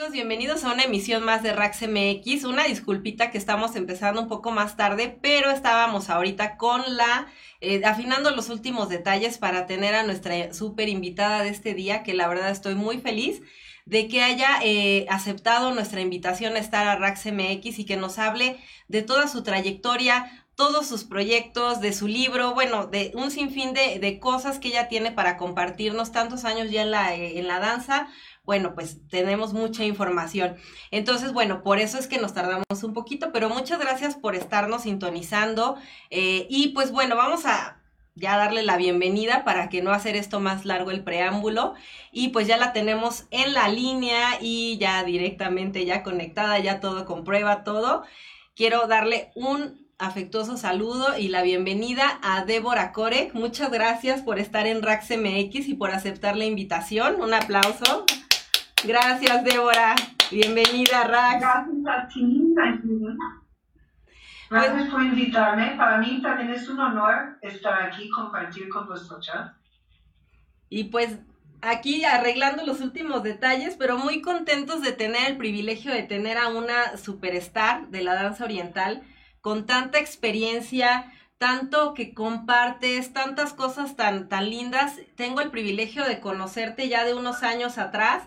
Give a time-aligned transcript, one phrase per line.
[0.00, 0.12] amigos?
[0.12, 2.44] Bienvenidos a una emisión más de Rax MX.
[2.44, 7.26] Una disculpita que estamos empezando un poco más tarde, pero estábamos ahorita con la,
[7.60, 12.14] eh, afinando los últimos detalles para tener a nuestra súper invitada de este día, que
[12.14, 13.42] la verdad estoy muy feliz
[13.84, 18.18] de que haya eh, aceptado nuestra invitación a estar a Rax MX y que nos
[18.18, 23.72] hable de toda su trayectoria, todos sus proyectos, de su libro, bueno, de un sinfín
[23.72, 27.48] de, de cosas que ella tiene para compartirnos tantos años ya en la, eh, en
[27.48, 28.08] la danza,
[28.44, 30.56] bueno, pues tenemos mucha información.
[30.90, 34.82] Entonces, bueno, por eso es que nos tardamos un poquito, pero muchas gracias por estarnos
[34.82, 35.76] sintonizando.
[36.10, 37.80] Eh, y pues bueno, vamos a
[38.14, 41.74] ya darle la bienvenida para que no hacer esto más largo el preámbulo.
[42.12, 47.04] Y pues ya la tenemos en la línea y ya directamente ya conectada, ya todo
[47.04, 48.02] comprueba todo.
[48.54, 53.34] Quiero darle un afectuoso saludo y la bienvenida a Débora Corec.
[53.34, 57.20] Muchas gracias por estar en Rax MX y por aceptar la invitación.
[57.20, 58.06] Un aplauso.
[58.84, 59.94] Gracias, Débora.
[60.30, 61.40] Bienvenida, Rax.
[61.40, 62.54] Gracias a ti,
[64.48, 65.74] Gracias por invitarme.
[65.76, 69.50] Para mí también es un honor estar aquí, compartir con vosotros.
[70.70, 71.18] Y pues
[71.60, 76.48] aquí arreglando los últimos detalles, pero muy contentos de tener el privilegio de tener a
[76.48, 79.02] una superstar de la danza oriental
[79.42, 85.00] con tanta experiencia, tanto que compartes, tantas cosas tan, tan lindas.
[85.16, 88.22] Tengo el privilegio de conocerte ya de unos años atrás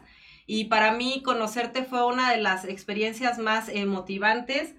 [0.46, 4.76] y para mí conocerte fue una de las experiencias más eh, motivantes,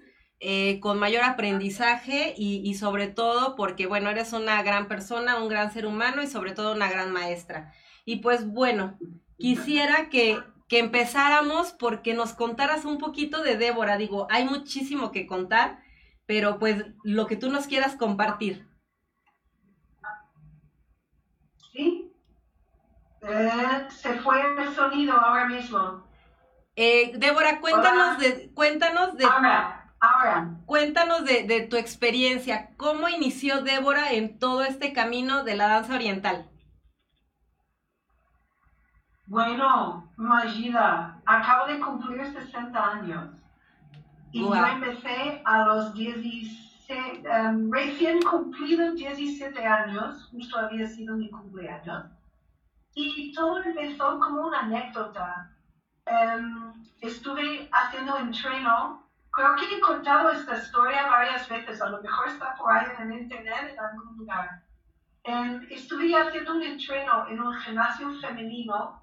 [0.79, 5.71] con mayor aprendizaje y, y, sobre todo porque, bueno, eres una gran persona, un gran
[5.71, 7.73] ser humano y sobre todo una gran maestra.
[8.05, 8.99] Y pues bueno,
[9.37, 13.97] quisiera que, que empezáramos porque nos contaras un poquito de Débora.
[13.97, 15.79] Digo, hay muchísimo que contar,
[16.25, 18.67] pero pues lo que tú nos quieras compartir.
[21.71, 22.11] Sí,
[23.27, 26.03] eh, se fue el sonido ahora mismo.
[26.75, 30.49] Eh, Débora, cuéntanos de, cuéntanos de, ahora, ahora.
[30.65, 32.71] cuéntanos de, de, tu experiencia.
[32.77, 36.49] ¿Cómo inició Débora en todo este camino de la danza oriental?
[39.27, 43.29] Bueno, Magida, acabo de cumplir 60 años.
[44.31, 44.53] Y wow.
[44.53, 52.05] yo empecé a los 17, um, recién cumplido 17 años, justo había sido mi cumpleaños.
[52.95, 55.51] Y todo empezó como una anécdota.
[56.07, 62.27] Um, estuve haciendo entreno, creo que he contado esta historia varias veces, a lo mejor
[62.29, 64.63] está por ahí en internet en algún lugar.
[65.25, 69.01] Um, estuve haciendo un entreno en un gimnasio femenino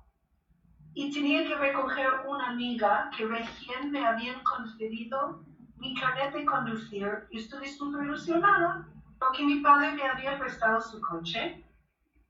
[0.95, 5.45] y tenía que recoger una amiga que recién me habían concedido
[5.77, 8.87] mi carnet de conducir y estuve súper ilusionada
[9.19, 11.65] porque mi padre me había prestado su coche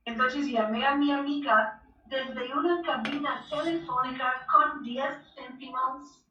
[0.05, 6.23] entonces llamé a mi amiga desde una cabina telefónica con 10 céntimos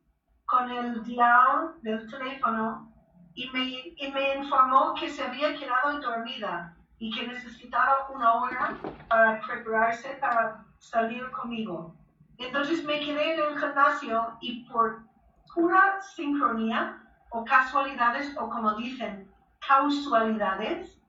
[0.45, 2.91] con el dial del teléfono
[3.33, 3.63] y me,
[3.95, 8.77] y me informó que se había quedado dormida y que necesitaba una hora
[9.07, 11.95] para prepararse para salir conmigo.
[12.37, 15.03] Entonces me quedé en el gimnasio y por
[15.53, 19.31] pura sincronía o casualidades o como dicen,
[19.65, 21.00] causalidades,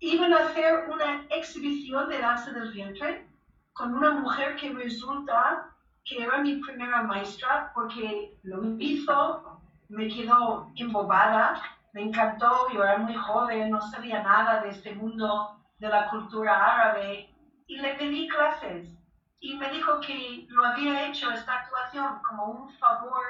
[0.00, 3.26] iban a hacer una exhibición de danza del vientre
[3.72, 5.70] con una mujer que resulta
[6.04, 11.60] que era mi primera maestra porque lo hizo, me quedó embobada,
[11.92, 16.74] me encantó, yo era muy joven, no sabía nada de este mundo de la cultura
[16.74, 17.34] árabe
[17.66, 18.88] y le pedí clases
[19.40, 23.24] y me dijo que lo había hecho esta actuación como un favor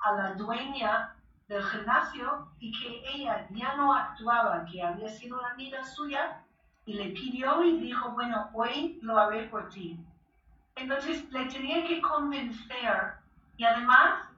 [0.00, 1.14] a la dueña
[1.48, 6.44] del gimnasio y que ella ya no actuaba, que había sido una amiga suya
[6.84, 9.98] y le pidió y dijo, bueno, hoy lo haré por ti.
[10.76, 13.14] Entonces le tenía que convencer
[13.56, 14.28] y además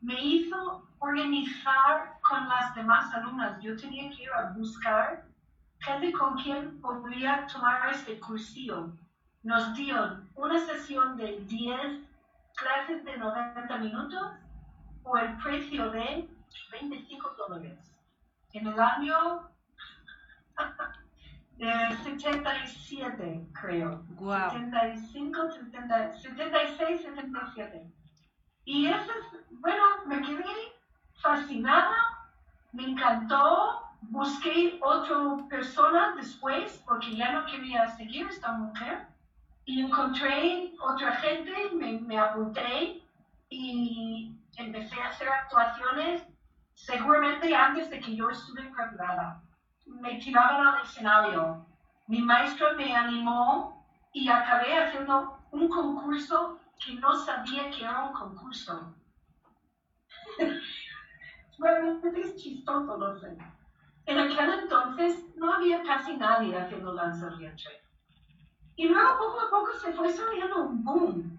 [0.00, 3.60] me hizo organizar con las demás alumnas.
[3.62, 5.24] Yo tenía que ir a buscar
[5.80, 8.92] gente con quien podría tomar este cursillo.
[9.42, 11.78] Nos dieron una sesión de 10
[12.54, 14.32] clases de 90 minutos
[15.02, 16.28] por el precio de
[16.70, 17.78] 25 dólares.
[18.52, 19.48] En el año
[21.58, 24.04] eh, 77, creo.
[24.16, 24.50] Wow.
[24.50, 27.92] 75, 70, 76, 77.
[28.64, 30.44] Y eso es, bueno, me quedé
[31.14, 32.28] fascinada,
[32.72, 33.88] me encantó.
[34.04, 39.06] Busqué otra persona después porque ya no quería seguir esta mujer.
[39.64, 43.00] Y encontré otra gente, me, me apunté
[43.48, 46.26] y empecé a hacer actuaciones
[46.74, 49.42] seguramente antes de que yo estuve preparada.
[49.86, 51.66] Me tiraban al escenario.
[52.06, 58.12] Mi maestro me animó y acabé haciendo un concurso que no sabía que era un
[58.12, 58.94] concurso.
[61.58, 63.36] Realmente es chistoso, lo sé.
[64.06, 67.72] En aquel entonces no había casi nadie haciendo danza oriental.
[68.76, 71.38] Y luego poco a poco se fue saliendo un boom.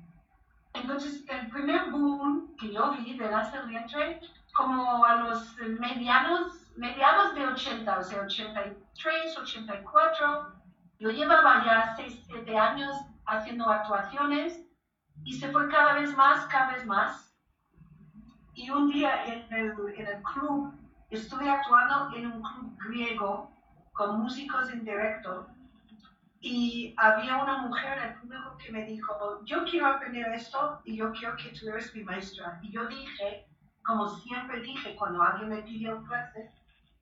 [0.74, 4.20] Entonces, el primer boom que yo vi de danza oriental,
[4.54, 10.54] como a los medianos, mediados de 80, o sea, 83, 84,
[11.00, 12.96] yo llevaba ya 6, 7 años
[13.26, 14.64] haciendo actuaciones
[15.24, 17.36] y se fue cada vez más, cada vez más.
[18.54, 20.74] Y un día en el, en el club,
[21.10, 23.52] estuve actuando en un club griego
[23.94, 25.48] con músicos en directo
[26.40, 30.98] y había una mujer en el público que me dijo, yo quiero aprender esto y
[30.98, 32.60] yo quiero que tú eres mi maestra.
[32.62, 33.48] Y yo dije,
[33.84, 36.52] como siempre dije cuando alguien me pidió clase,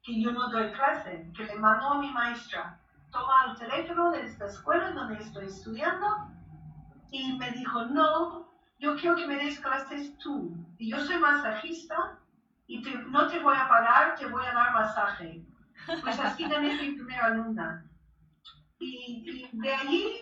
[0.03, 2.79] que yo no doy clase, que le mando a mi maestra.
[3.11, 6.07] Toma el teléfono de esta escuela donde estoy estudiando
[7.11, 8.49] y me dijo, no,
[8.79, 10.55] yo quiero que me des clases tú.
[10.77, 12.17] Y yo soy masajista
[12.67, 15.45] y no te voy a pagar, te voy a dar masaje.
[16.01, 17.85] Pues así gané mi primera alumna.
[18.79, 20.21] Y, de ahí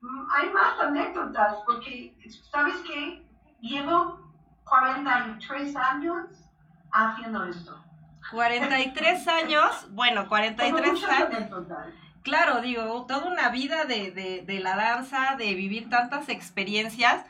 [0.00, 2.16] mm, hay más anécdotas, porque,
[2.50, 3.26] ¿sabes qué?
[3.60, 4.17] Llevo
[4.68, 6.26] 43 años
[6.92, 7.84] haciendo esto.
[8.30, 11.50] 43 años, bueno, 43 años.
[12.22, 17.24] Claro, digo, toda una vida de, de, de la danza, de vivir tantas experiencias.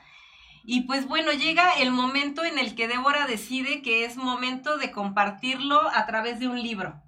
[0.64, 4.90] Y pues bueno, llega el momento en el que Débora decide que es momento de
[4.90, 7.00] compartirlo a través de un libro.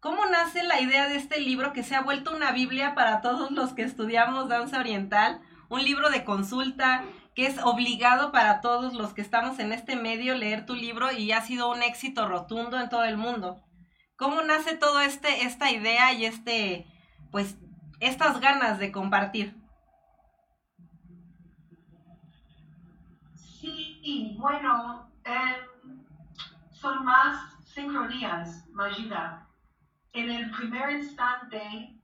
[0.00, 3.50] ¿Cómo nace la idea de este libro que se ha vuelto una Biblia para todos
[3.50, 5.40] los que estudiamos danza oriental?
[5.68, 7.04] Un libro de consulta
[7.34, 11.32] que es obligado para todos los que estamos en este medio leer tu libro y
[11.32, 13.62] ha sido un éxito rotundo en todo el mundo.
[14.16, 16.86] ¿Cómo nace todo este esta idea y este
[17.30, 17.56] pues
[18.00, 19.56] estas ganas de compartir?
[23.34, 26.04] Sí, bueno, em,
[26.72, 29.48] son más sincronías, Magida.
[30.12, 32.01] En el primer instante, eh,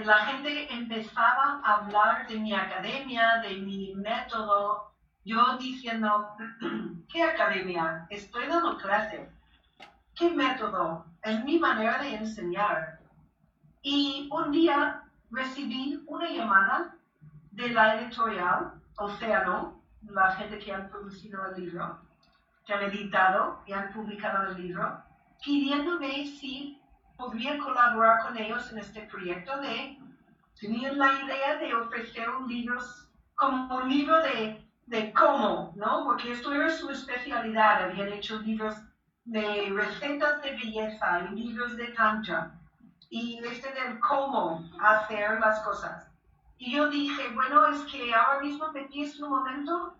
[0.00, 4.92] la gente empezaba a hablar de mi academia, de mi método,
[5.24, 6.28] yo diciendo,
[7.12, 8.06] ¿qué academia?
[8.10, 9.28] Estoy dando clases.
[10.14, 11.06] ¿Qué método?
[11.22, 13.00] Es mi manera de enseñar.
[13.82, 16.96] Y un día recibí una llamada
[17.50, 22.00] de la editorial Océano, la gente que han producido el libro,
[22.66, 25.02] que han editado y han publicado el libro,
[25.44, 26.81] pidiéndome si
[27.16, 29.98] podría colaborar con ellos en este proyecto de,
[30.60, 32.80] tenían la idea de ofrecer un libro
[33.34, 36.04] como un libro de, de cómo, ¿no?
[36.04, 38.76] Porque esto era su especialidad, habían hecho libros
[39.24, 42.58] de recetas de belleza y libros de tantra
[43.08, 46.08] y este del cómo hacer las cosas.
[46.58, 49.94] Y yo dije, bueno, es que ahora mismo me pides un momento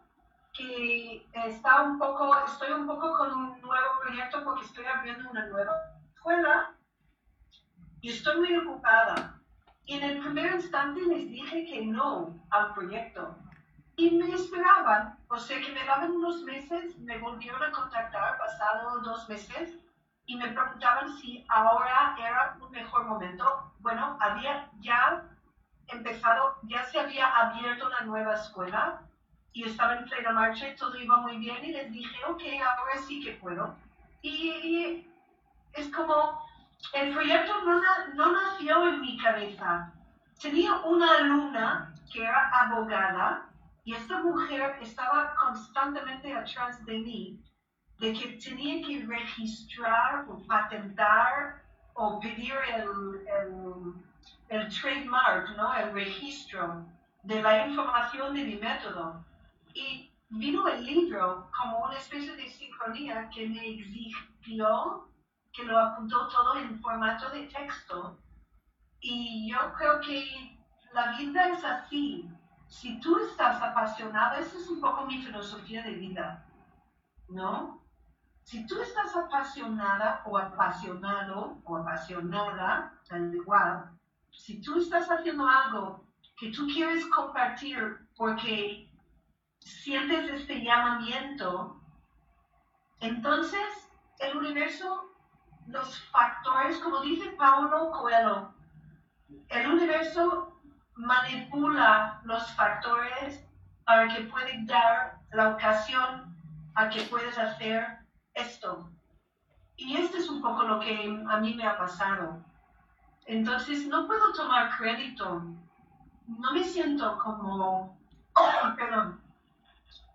[0.55, 5.47] que está un poco, estoy un poco con un nuevo proyecto porque estoy abriendo una
[5.47, 5.73] nueva
[6.15, 6.75] escuela
[8.03, 9.41] y estoy muy ocupada.
[9.87, 13.35] Y en el primer instante les dije que no al proyecto.
[13.97, 19.01] Y me esperaban, o sea que me daban unos meses, me volvieron a contactar pasado
[19.01, 19.79] dos meses
[20.27, 23.73] y me preguntaban si ahora era un mejor momento.
[23.81, 25.25] Bueno, había ya
[25.89, 29.03] empezado, ya se había abierto una nueva escuela
[29.53, 32.99] y estaba en plena marcha y todo iba muy bien y les dije, ok, ahora
[33.07, 33.77] sí que puedo.
[34.23, 35.07] Y
[35.75, 36.41] es como,
[36.93, 37.81] el proyecto no,
[38.15, 39.93] no nació en mi cabeza.
[40.41, 43.49] Tenía una alumna que era abogada
[43.85, 47.41] y esta mujer estaba constantemente atrás de mí
[47.99, 51.63] de que tenía que registrar o patentar
[51.95, 53.95] o pedir el, el
[54.53, 55.75] el trademark, ¿no?
[55.75, 56.85] el registro
[57.23, 59.25] de la información de mi método.
[59.75, 65.09] Y vino el libro como una especie de sincronía que me exigió
[65.53, 68.19] que lo apuntó todo en formato de texto.
[69.01, 70.59] Y yo creo que
[70.93, 72.29] la vida es así.
[72.69, 76.47] Si tú estás apasionada, esa es un poco mi filosofía de vida,
[77.29, 77.83] ¿no?
[78.45, 83.91] Si tú estás apasionada o apasionado o apasionada, tal igual,
[84.31, 86.05] si tú estás haciendo algo
[86.39, 88.91] que tú quieres compartir porque
[89.61, 91.81] sientes este llamamiento,
[93.01, 95.12] entonces el universo,
[95.67, 98.55] los factores, como dice Paulo Coelho,
[99.49, 100.61] el universo
[100.95, 103.45] manipula los factores
[103.85, 106.37] para que pueda dar la ocasión
[106.75, 107.99] a que puedas hacer
[108.35, 108.91] esto.
[109.77, 112.45] Y esto es un poco lo que a mí me ha pasado.
[113.27, 115.43] Entonces no puedo tomar crédito.
[116.27, 117.99] No me siento como
[118.77, 119.21] perdón,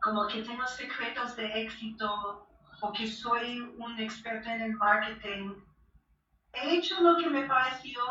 [0.01, 2.47] como que tengo secretos de éxito
[2.82, 5.54] o que soy un experto en el marketing.
[6.54, 8.02] He hecho lo que me pareció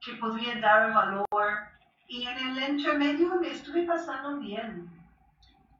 [0.00, 1.26] que podría dar valor
[2.08, 4.90] y en el intermedio me estuve pasando bien.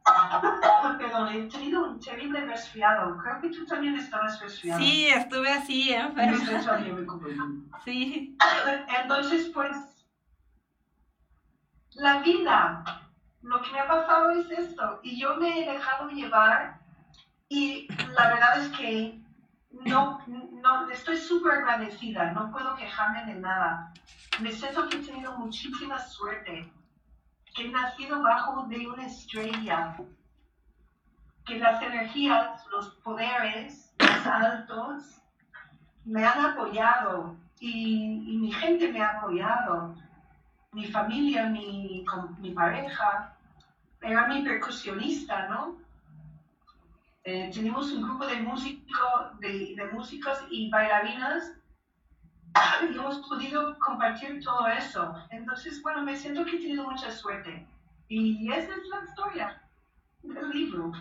[0.98, 3.16] Perdón, he tenido un terrible resfriado.
[3.18, 4.80] Creo que tú también estabas resfriado.
[4.80, 6.38] Sí, estuve así, enfermo.
[7.84, 8.36] Sí.
[9.02, 9.76] Entonces, pues,
[11.92, 12.84] la vida,
[13.42, 15.00] lo que me ha pasado es esto.
[15.02, 16.83] Y yo me he dejado llevar
[17.48, 19.20] y la verdad es que
[19.70, 23.92] no, no estoy súper agradecida, no puedo quejarme de nada.
[24.40, 26.70] Me siento que he tenido muchísima suerte,
[27.54, 29.96] que he nacido bajo de una estrella,
[31.46, 35.20] que las energías, los poderes más altos
[36.04, 39.94] me han apoyado y, y mi gente me ha apoyado,
[40.72, 42.04] mi familia, mi,
[42.38, 43.36] mi pareja,
[44.00, 45.76] era mi percusionista, ¿no?
[47.24, 48.84] Eh, tenemos un grupo de, músico,
[49.40, 51.54] de, de músicos y bailarinas
[52.82, 55.14] y hemos podido compartir todo eso.
[55.30, 57.66] Entonces, bueno, me siento que he tenido mucha suerte.
[58.08, 59.62] Y esa es la historia
[60.22, 60.92] del libro.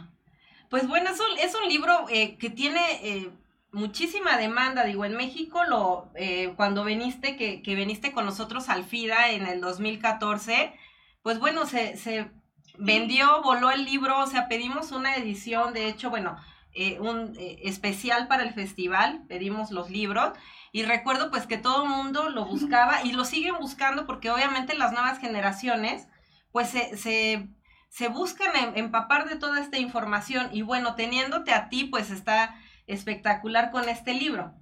[0.69, 3.29] Pues bueno, es un, es un libro eh, que tiene eh,
[3.71, 4.85] muchísima demanda.
[4.85, 9.45] Digo, en México, lo eh, cuando viniste, que, que viniste con nosotros al FIDA en
[9.45, 10.73] el 2014,
[11.21, 12.31] pues bueno, se, se
[12.77, 16.37] vendió, voló el libro, o sea, pedimos una edición, de hecho, bueno,
[16.75, 20.33] eh, un eh, especial para el festival, pedimos los libros
[20.71, 24.73] y recuerdo pues que todo el mundo lo buscaba y lo siguen buscando porque obviamente
[24.73, 26.07] las nuevas generaciones
[26.51, 27.47] pues se, se,
[27.89, 32.55] se buscan em, empapar de toda esta información y bueno, teniéndote a ti pues está
[32.87, 34.55] espectacular con este libro.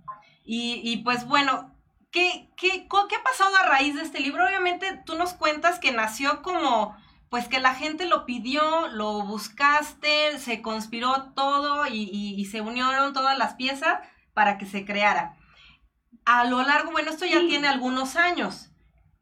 [0.44, 1.74] Y, y pues bueno,
[2.12, 4.46] ¿qué, qué, ¿qué ha pasado a raíz de este libro?
[4.46, 6.94] Obviamente tú nos cuentas que nació como
[7.32, 13.38] pues que la gente lo pidió, lo buscaste, se conspiró todo y, se unieron todas
[13.38, 14.02] las piezas
[14.34, 15.38] para que se creara.
[16.26, 18.72] A lo largo, bueno, esto ya tiene algunos años.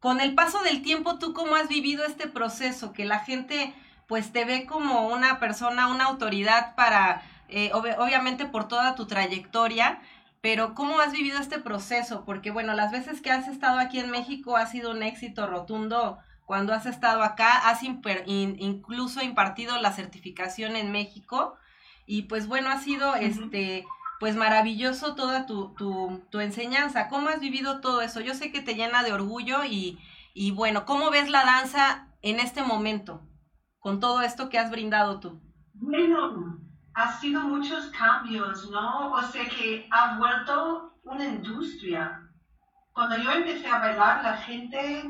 [0.00, 2.92] Con el paso del tiempo, ¿tú cómo has vivido este proceso?
[2.92, 3.72] Que la gente
[4.08, 10.00] pues te ve como una persona, una autoridad para, eh, obviamente por toda tu trayectoria,
[10.40, 12.24] pero ¿cómo has vivido este proceso?
[12.24, 16.18] Porque bueno, las veces que has estado aquí en México ha sido un éxito rotundo
[16.50, 21.56] cuando has estado acá, has incluso impartido la certificación en México
[22.06, 23.86] y pues bueno, ha sido este
[24.18, 27.06] pues maravilloso toda tu, tu, enseñanza.
[27.06, 28.20] ¿Cómo has vivido todo eso?
[28.20, 30.00] Yo sé que te llena de orgullo y,
[30.34, 33.22] y bueno, ¿cómo ves la danza en este momento
[33.78, 35.40] con todo esto que has brindado tú?
[35.74, 36.58] Bueno,
[36.94, 39.12] ha sido muchos cambios, ¿no?
[39.12, 42.28] O sea que ha vuelto una industria.
[42.92, 45.04] Cuando yo empecé a bailar, la gente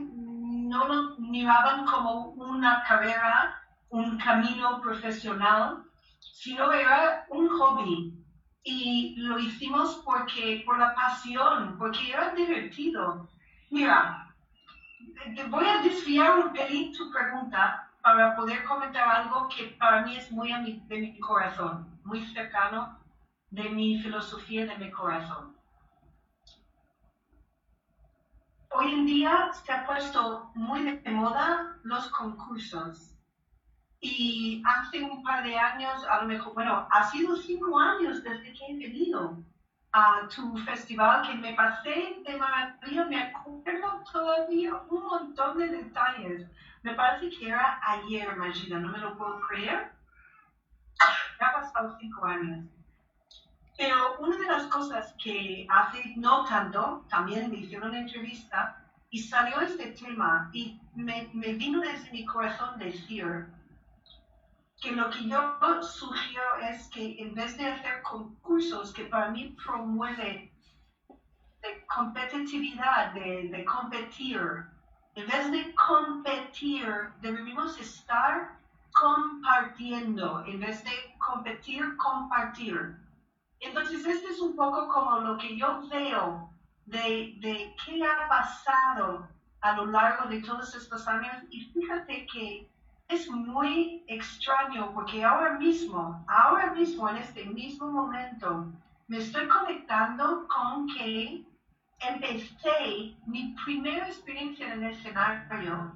[0.71, 5.83] no lo miraban como una carrera, un camino profesional,
[6.21, 8.15] sino era un hobby.
[8.63, 13.29] Y lo hicimos porque, por la pasión, porque era divertido.
[13.71, 14.33] Mira,
[15.35, 20.17] te voy a desviar un pelín tu pregunta para poder comentar algo que para mí
[20.17, 20.53] es muy
[20.89, 22.99] de mi corazón, muy cercano
[23.51, 25.60] de mi filosofía, de mi corazón.
[28.73, 33.17] Hoy en día se ha puesto muy de moda los concursos.
[34.01, 38.53] Y hace un par de años, a lo mejor, bueno, ha sido cinco años desde
[38.53, 39.43] que he venido
[39.93, 46.49] a tu festival, que me pasé de maravilla, me acuerdo todavía un montón de detalles.
[46.85, 49.91] Me parece que era ayer, Magida, no me lo puedo creer.
[51.41, 52.67] Ya ha pasado cinco años.
[53.81, 58.77] Pero una de las cosas que hace no tanto, también me hicieron una entrevista
[59.09, 63.47] y salió este tema y me, me vino desde mi corazón decir
[64.83, 69.57] que lo que yo sugiero es que en vez de hacer concursos que para mí
[69.65, 70.53] promueve
[71.63, 74.43] de competitividad, de, de competir,
[75.15, 76.87] en vez de competir,
[77.23, 78.59] debemos estar
[78.93, 83.00] compartiendo, en vez de competir, compartir.
[83.61, 86.51] Entonces, este es un poco como lo que yo veo
[86.87, 89.29] de, de qué ha pasado
[89.61, 91.35] a lo largo de todos estos años.
[91.51, 92.71] Y fíjate que
[93.09, 98.73] es muy extraño porque ahora mismo, ahora mismo, en este mismo momento,
[99.09, 101.45] me estoy conectando con que
[102.01, 105.93] empecé mi primera experiencia en el escenario.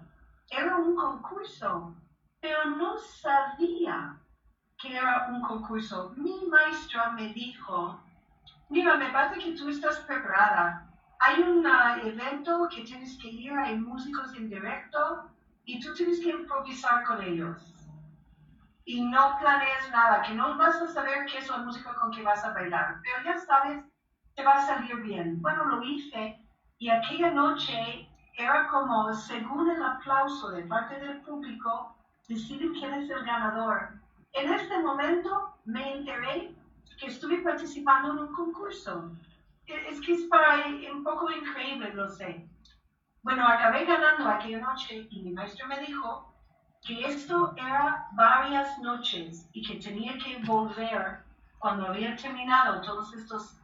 [0.51, 1.95] Era un concurso,
[2.41, 3.94] pero no sabía
[4.85, 6.13] que era un concurso.
[6.17, 8.01] Mi maestra me dijo,
[8.69, 10.87] mira, me parece que tú estás preparada.
[11.21, 11.67] Hay un
[12.05, 15.31] evento que tienes que ir, hay músicos en directo,
[15.65, 17.57] y tú tienes que improvisar con ellos.
[18.85, 22.23] Y no planees nada, que no vas a saber qué es la música con que
[22.23, 23.83] vas a bailar, pero ya sabes,
[24.35, 25.41] te va a salir bien.
[25.41, 26.39] Bueno, lo hice
[26.79, 31.97] y aquella noche era como, según el aplauso de parte del público,
[32.29, 34.04] deciden quién es el ganador.
[34.35, 36.53] En este momento me enteré
[36.99, 39.13] que estuve participando en un concurso.
[39.67, 42.49] E, es que es para un poco increíble, lo sé.
[43.23, 46.35] Bueno, acabé ganando aquella noche y mi maestro me dijo
[46.83, 51.23] que esto era varias noches y que tenía que volver
[51.61, 53.57] cuando había terminado todos estos,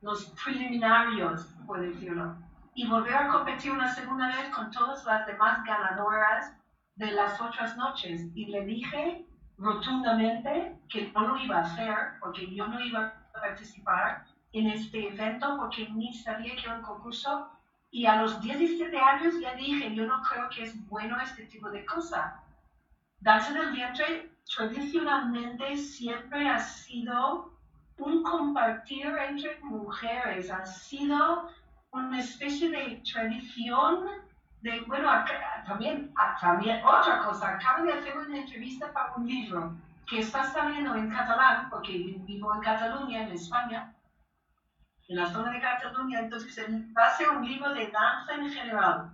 [0.00, 2.36] los preliminarios, por decirlo,
[2.74, 6.56] y volver a competir una segunda vez con todas las demás ganadoras
[6.96, 8.22] de las otras noches.
[8.34, 9.26] Y le dije
[9.58, 15.08] rotundamente que no lo iba a hacer porque yo no iba a participar en este
[15.08, 17.50] evento porque ni sabía que era un concurso
[17.90, 21.70] y a los 17 años ya dije, yo no creo que es bueno este tipo
[21.70, 22.42] de cosa.
[23.20, 27.56] Danza del vientre tradicionalmente siempre ha sido
[27.98, 31.48] un compartir entre mujeres, ha sido
[31.92, 34.06] una especie de tradición
[34.66, 35.08] de, bueno,
[35.64, 39.72] también, también otra cosa, acabo de hacer una entrevista para un libro
[40.08, 41.92] que está saliendo en catalán, porque
[42.26, 43.94] vivo en Cataluña, en España,
[45.08, 46.58] en la zona de Cataluña, entonces
[46.96, 49.10] va a ser un libro de danza en general,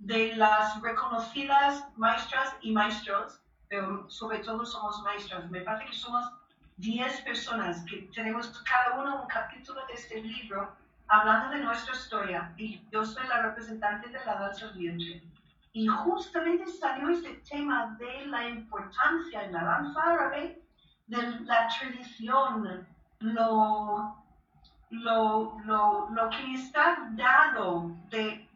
[0.00, 5.48] de las reconocidas maestras y maestros, pero sobre todo somos maestras.
[5.50, 6.32] Me parece que somos
[6.78, 10.76] 10 personas que tenemos cada uno un capítulo de este libro
[11.08, 15.22] hablando de nuestra historia y yo soy la representante de la danza vientre.
[15.72, 20.62] Y justamente salió este tema de la importancia en la danza árabe
[21.06, 22.86] de la tradición,
[23.20, 24.24] lo
[24.90, 28.48] lo, lo, lo que está dado de,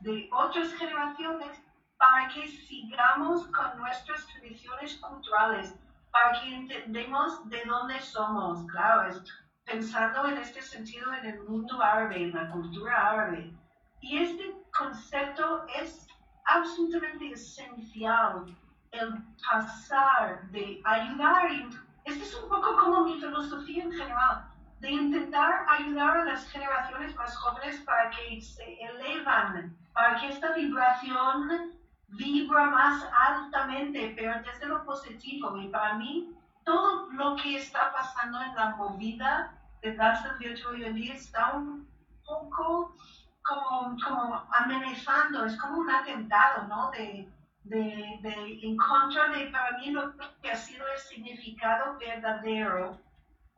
[0.00, 1.62] de otras generaciones
[1.96, 5.74] para que sigamos con nuestras tradiciones culturales,
[6.10, 9.22] para que entendamos de dónde somos, claro, es
[9.68, 13.52] pensando en este sentido en el mundo árabe, en la cultura árabe.
[14.00, 16.06] Y este concepto es
[16.46, 18.46] absolutamente esencial,
[18.92, 19.14] el
[19.50, 21.68] pasar de ayudar, y
[22.04, 24.48] este es un poco como mi filosofía en general,
[24.80, 30.54] de intentar ayudar a las generaciones más jóvenes para que se elevan, para que esta
[30.54, 31.72] vibración
[32.08, 35.56] vibra más altamente, pero desde lo positivo.
[35.58, 36.32] Y para mí,
[36.64, 41.88] todo lo que está pasando en la movida danza de hoy en día está un
[42.24, 42.94] poco
[43.42, 46.90] como, como amenazando, es como un atentado, ¿no?
[46.90, 47.28] De,
[47.64, 52.98] de, de, en contra de, para mí, lo que ha sido el significado verdadero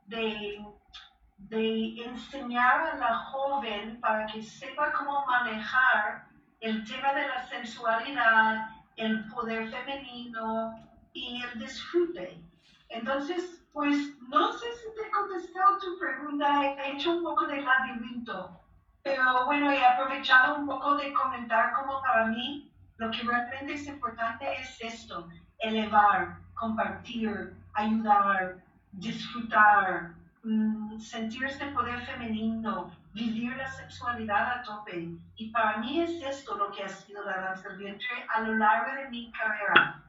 [0.07, 0.63] de
[1.49, 6.27] de enseñar a la joven para que sepa cómo manejar
[6.59, 10.75] el tema de la sensualidad, el poder femenino
[11.13, 12.39] y el disfrute.
[12.89, 13.95] Entonces, pues
[14.27, 18.59] no sé si te he contestado tu pregunta, he hecho un poco de laberinto,
[19.03, 23.87] pero bueno, he aprovechado un poco de comentar como para mí lo que realmente es
[23.87, 25.27] importante es esto,
[25.59, 28.57] elevar, compartir, ayudar,
[28.91, 30.11] disfrutar,
[30.43, 35.09] Mm, sentir este poder femenino, vivir la sexualidad a tope.
[35.35, 38.55] Y para mí es esto lo que ha sido la danza del vientre a lo
[38.55, 40.00] largo de mi carrera.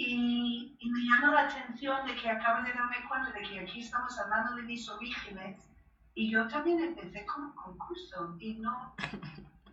[0.00, 3.80] Y, y, me llama la atención de que acabo de darme cuenta de que aquí
[3.80, 5.68] estamos hablando de mis orígenes
[6.14, 8.94] y yo también empecé con concurso y no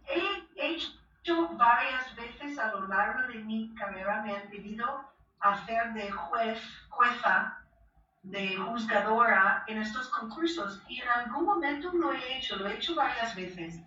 [0.07, 5.09] he, hecho varias veces a lo largo de mi carrera me han pedido
[5.39, 6.59] hacer de juez,
[6.89, 7.57] jueza
[8.21, 12.95] de juzgadora en estos concursos y en algún momento lo he hecho, lo he hecho
[12.95, 13.81] varias veces,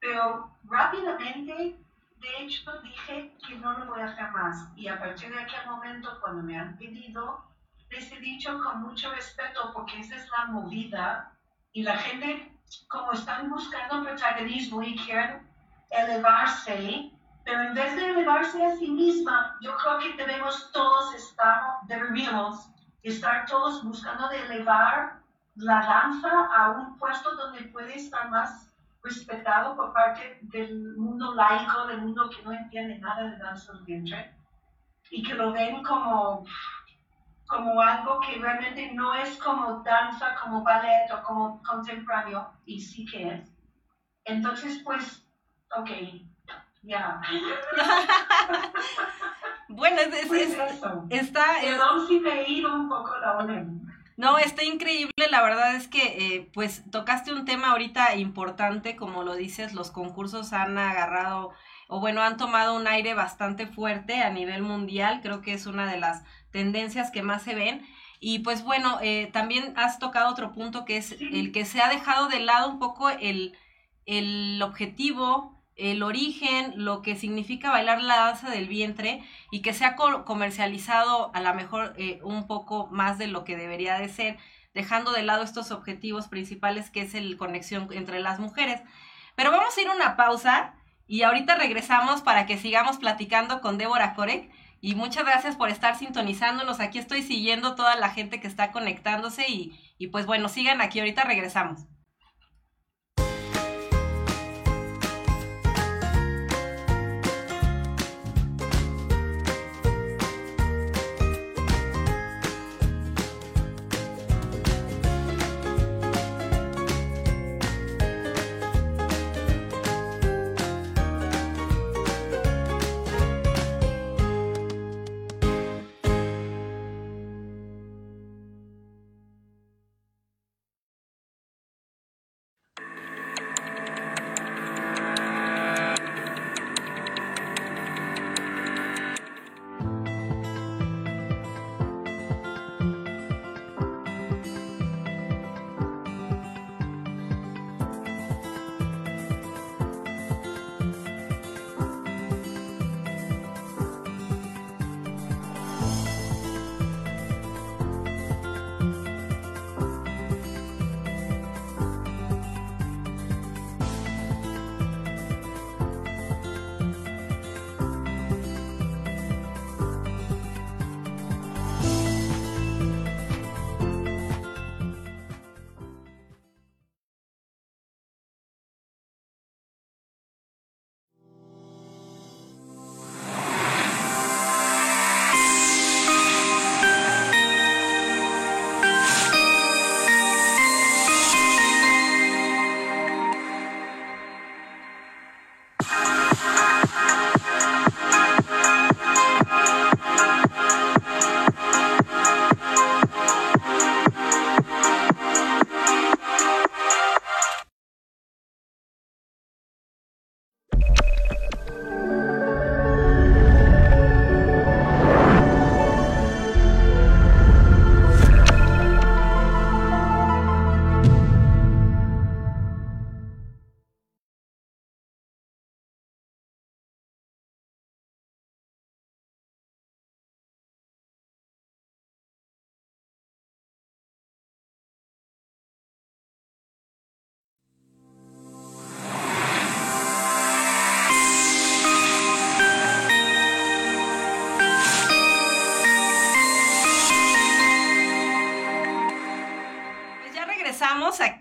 [0.00, 1.76] pero rápidamente,
[2.22, 4.68] de hecho, dije que no lo voy a hacer más.
[4.76, 7.44] Y a partir de aquel momento, cuando me han pedido,
[7.90, 11.32] les he dicho con mucho respeto porque esa es la movida.
[11.72, 12.56] Y la gente,
[12.88, 15.48] como están buscando protagonismo y quieren
[15.90, 17.10] elevarse,
[17.44, 22.68] pero en vez de elevarse a sí misma, yo creo que debemos todos estar, deberíamos
[23.02, 25.20] estar todos buscando elevar
[25.56, 28.71] la danza a un puesto donde puede estar más
[29.02, 33.84] respetado por parte del mundo laico, del mundo que no entiende nada de danza del
[33.84, 34.34] vientre,
[35.10, 36.44] y que lo ven como,
[37.46, 43.04] como algo que realmente no es como danza, como ballet o como contemporáneo, y sí
[43.04, 43.52] que es.
[44.24, 45.26] Entonces, pues,
[45.76, 45.90] ok,
[46.82, 47.20] ya.
[49.74, 50.54] Bueno, es, pues
[51.08, 51.46] está...
[51.62, 53.36] Perdón si me he ido un poco la
[54.22, 59.24] No, está increíble, la verdad es que eh, pues tocaste un tema ahorita importante, como
[59.24, 61.50] lo dices, los concursos han agarrado
[61.88, 65.90] o bueno, han tomado un aire bastante fuerte a nivel mundial, creo que es una
[65.90, 67.84] de las tendencias que más se ven.
[68.20, 71.88] Y pues bueno, eh, también has tocado otro punto que es el que se ha
[71.88, 73.58] dejado de lado un poco el,
[74.06, 75.51] el objetivo,
[75.90, 81.32] el origen, lo que significa bailar la danza del vientre y que se ha comercializado
[81.34, 84.38] a lo mejor eh, un poco más de lo que debería de ser,
[84.74, 88.80] dejando de lado estos objetivos principales que es el conexión entre las mujeres.
[89.34, 90.74] Pero vamos a ir a una pausa
[91.08, 94.50] y ahorita regresamos para que sigamos platicando con Débora Corek.
[94.80, 96.80] Y muchas gracias por estar sintonizándonos.
[96.80, 101.00] Aquí estoy siguiendo toda la gente que está conectándose y, y pues bueno, sigan aquí,
[101.00, 101.86] ahorita regresamos.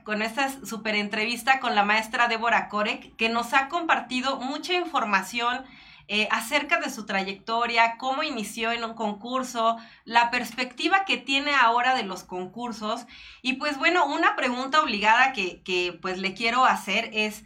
[0.04, 5.64] Con esta super entrevista con la maestra Débora Korek, que nos ha compartido mucha información
[6.08, 11.96] eh, acerca de su trayectoria, cómo inició en un concurso, la perspectiva que tiene ahora
[11.96, 13.06] de los concursos.
[13.42, 17.44] Y pues bueno, una pregunta obligada que, que pues le quiero hacer es,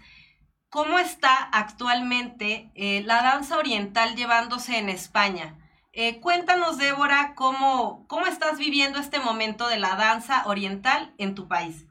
[0.69, 5.57] ¿cómo está actualmente eh, la danza oriental llevándose en España?
[5.93, 11.47] Eh, cuéntanos, Débora, cómo, cómo estás viviendo este momento de la danza oriental en tu
[11.47, 11.85] país.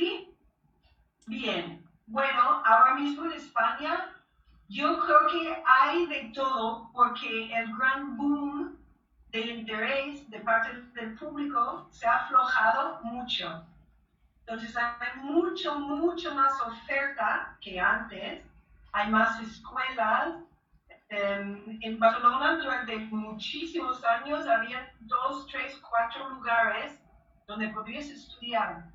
[0.00, 0.34] Sí,
[1.26, 1.86] bien.
[2.06, 4.16] Bueno, ahora mismo en España
[4.66, 8.78] yo creo que hay de todo porque el gran boom
[9.30, 13.66] de interés de parte del público se ha aflojado mucho.
[14.46, 18.42] Entonces hay mucho, mucho más oferta que antes.
[18.92, 20.36] Hay más escuelas.
[21.10, 26.98] Em, en Barcelona durante muchísimos años había dos, tres, cuatro lugares
[27.46, 28.90] donde podías estudiar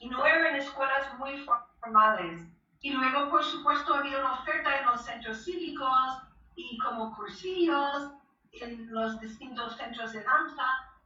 [0.00, 1.44] y no eran escuelas muy
[1.80, 2.46] formales.
[2.80, 6.22] Y luego, por supuesto, había una oferta en los centros cívicos
[6.54, 8.12] y como cursillos
[8.52, 10.64] en los distintos centros de danza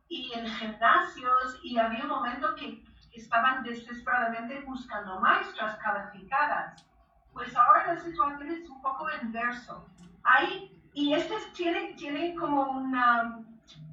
[0.08, 6.84] y en gimnasios y había un momento que estaban desesperadamente buscando maestras calificadas.
[7.32, 9.86] Pues ahora la situación es un poco inverso.
[10.24, 13.42] Hay, y este tiene, tiene como una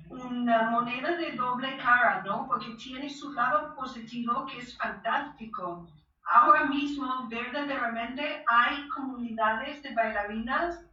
[0.09, 2.47] una moneda de doble cara, ¿no?
[2.47, 5.87] Porque tiene su lado positivo que es fantástico.
[6.25, 10.85] Ahora mismo verdaderamente hay comunidades de bailarinas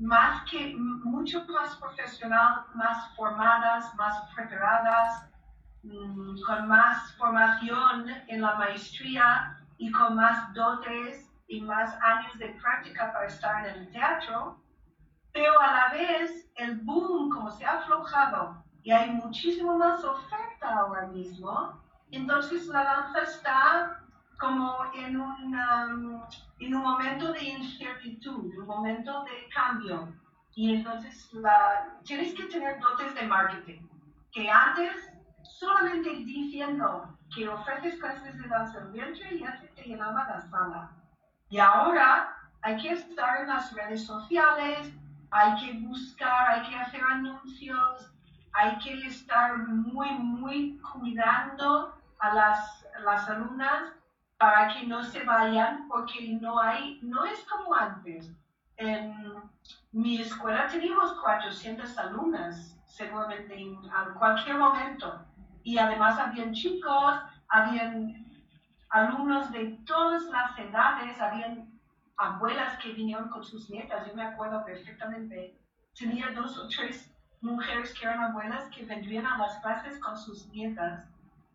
[0.00, 5.28] más que mucho más profesional, más formadas, más preparadas,
[5.82, 12.48] mm, con más formación en la maestría y con más dotes y más años de
[12.60, 14.60] práctica para estar en el teatro,
[15.32, 20.68] pero a la vez el boom, como se ha aflojado y hay muchísimo más oferta
[20.68, 24.00] ahora mismo, entonces la danza está
[24.38, 26.22] como en un, um,
[26.58, 30.08] en un momento de incertidumbre, un momento de cambio.
[30.54, 33.86] Y entonces la, tienes que tener dotes de marketing,
[34.32, 35.12] que antes
[35.42, 40.90] solamente diciendo que ofreces clases de danza en vientre ya se te llenaba la sala.
[41.50, 44.92] Y ahora hay que estar en las redes sociales,
[45.30, 48.12] hay que buscar, hay que hacer anuncios,
[48.52, 53.92] hay que estar muy, muy cuidando a las, las alumnas
[54.38, 58.32] para que no se vayan, porque no hay, no es como antes.
[58.76, 59.34] En
[59.92, 63.76] mi escuela teníamos 400 alumnas, seguramente en,
[64.18, 65.22] cualquier momento.
[65.62, 68.26] Y además habían chicos, habían
[68.88, 71.69] alumnos de todas las edades, habían
[72.20, 75.58] abuelas que vinieron con sus nietas, yo me acuerdo perfectamente.
[75.98, 80.46] Tenía dos o tres mujeres que eran abuelas que vendrían a las clases con sus
[80.48, 81.08] nietas.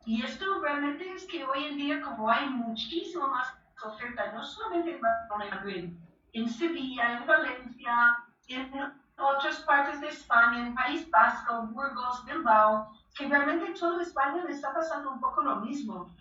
[0.05, 4.95] Y esto realmente es que hoy en día, como hay muchísimo más oferta, no solamente
[4.95, 5.93] en Madrid,
[6.33, 8.71] en Sevilla, en Valencia, en
[9.17, 14.51] otras partes de España, en País Vasco, Burgos, Bilbao, que realmente en toda España le
[14.51, 16.11] está pasando un poco lo mismo.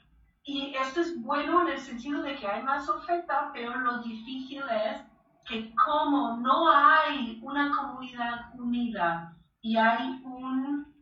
[0.46, 4.62] Y esto es bueno en el sentido de que hay más oferta, pero lo difícil
[4.68, 5.02] es
[5.46, 10.94] que como no hay una comunidad unida y hay un,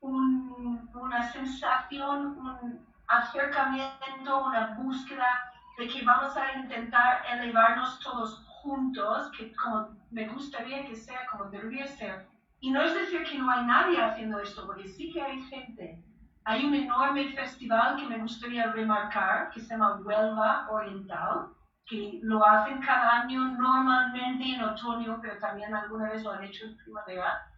[0.00, 9.52] una sensación, un acercamiento, una búsqueda de que vamos a intentar elevarnos todos juntos, que
[9.54, 12.26] como me gustaría que sea como debería ser.
[12.58, 16.02] Y no es decir que no hay nadie haciendo esto, porque sí que hay gente.
[16.48, 21.48] Hay un enorme festival que me gustaría remarcar, que se llama Huelva Oriental,
[21.84, 26.66] que lo hacen cada año normalmente en otoño, pero también alguna vez lo han hecho
[26.66, 27.50] en primavera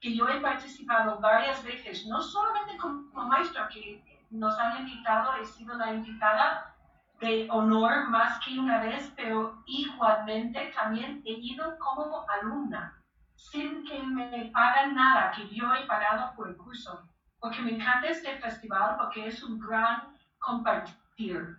[0.00, 5.44] que yo he participado varias veces, no solamente como maestra, que nos han invitado, he
[5.44, 6.72] sido la invitada
[7.20, 13.02] de honor más que una vez, pero igualmente también he ido como alumna,
[13.34, 17.08] sin que me paguen nada, que yo he pagado por el curso,
[17.40, 21.56] porque me encanta este festival, porque es un gran compartir.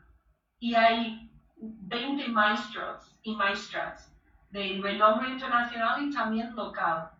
[0.59, 4.13] Y hay 20 maestros y maestras
[4.49, 7.11] de renombre internacional y también local.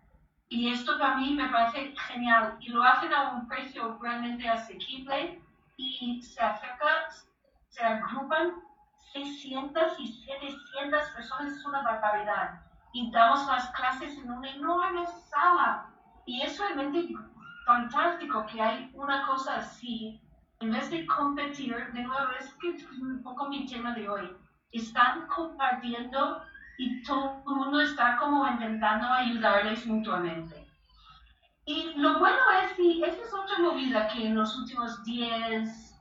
[0.49, 2.57] Y esto para mí me parece genial.
[2.59, 5.41] Y lo hacen a un precio realmente asequible
[5.75, 7.09] y se acerca,
[7.67, 8.53] se agrupan
[9.13, 12.61] 600 y 700 personas, es una barbaridad.
[12.93, 15.89] Y damos las clases en una enorme sala.
[16.25, 17.07] Y es realmente
[17.67, 20.19] fantástico que hay una cosa así.
[20.59, 24.35] En vez de competir, de nuevo, es que es un poco mi tema de hoy.
[24.71, 26.41] Están compartiendo
[26.79, 30.65] y todo el mundo está como intentando ayudarles mutuamente.
[31.65, 35.99] Y lo bueno es que esta es otra movida que en los últimos 10,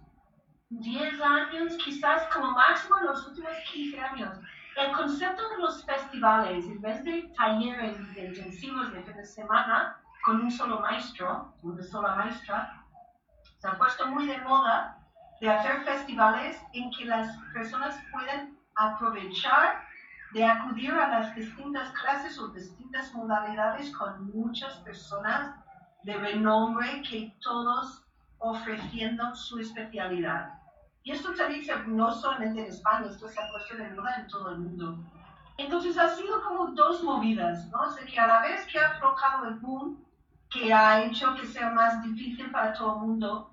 [0.70, 4.38] 10 años, quizás como máximo en los últimos 15 años,
[4.76, 10.40] el concepto de los festivales, en vez de talleres intensivos de fin de semana con
[10.40, 12.84] un solo maestro, una sola maestra,
[13.58, 14.98] se ha puesto muy de moda
[15.40, 19.86] de hacer festivales en que las personas pueden aprovechar
[20.32, 25.54] de acudir a las distintas clases o distintas modalidades con muchas personas
[26.02, 28.04] de renombre que todos
[28.38, 30.54] ofreciendo su especialidad.
[31.04, 34.26] Y esto se dice no solamente en España, esto se ha puesto de moda en
[34.26, 34.98] todo el mundo.
[35.56, 37.82] Entonces ha sido como dos movidas, ¿no?
[37.82, 40.05] O sea, que a la vez que ha aflojado el boom,
[40.50, 43.50] que ha hecho que sea más difícil para todo el mundo,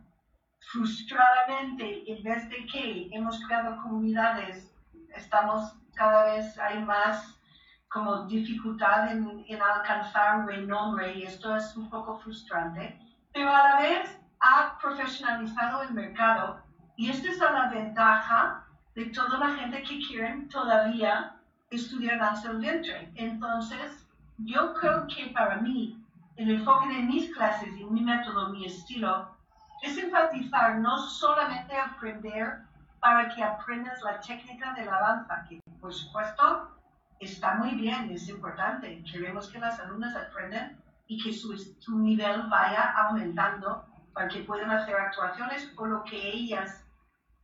[0.59, 4.71] frustradamente, en vez de que hemos creado comunidades,
[5.15, 7.39] estamos cada vez hay más
[7.87, 12.99] como dificultad en, en alcanzar renombre y esto es un poco frustrante,
[13.31, 16.63] pero a la vez ha profesionalizado el mercado
[16.97, 21.35] y esta es la ventaja de toda la gente que quiere todavía
[21.69, 23.11] estudiar danza del vientre.
[23.15, 26.02] Entonces, yo creo que para mí,
[26.35, 29.35] el enfoque de mis clases y mi método, mi estilo,
[29.81, 32.59] es enfatizar no solamente aprender
[32.99, 36.71] para que aprendas la técnica de la danza, que por supuesto
[37.19, 39.03] está muy bien, es importante.
[39.11, 44.71] Queremos que las alumnas aprendan y que su, su nivel vaya aumentando para que puedan
[44.71, 46.85] hacer actuaciones por lo que ellas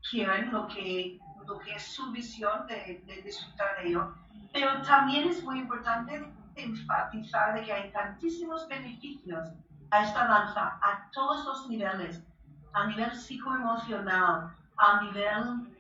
[0.09, 4.13] quieren, lo que, lo que es su visión de, de disfrutar de ello.
[4.53, 6.25] Pero también es muy importante
[6.63, 9.49] enfatizar de que hay tantísimos beneficios
[9.91, 12.23] a esta danza a todos los niveles,
[12.73, 15.75] a nivel psicoemocional, a nivel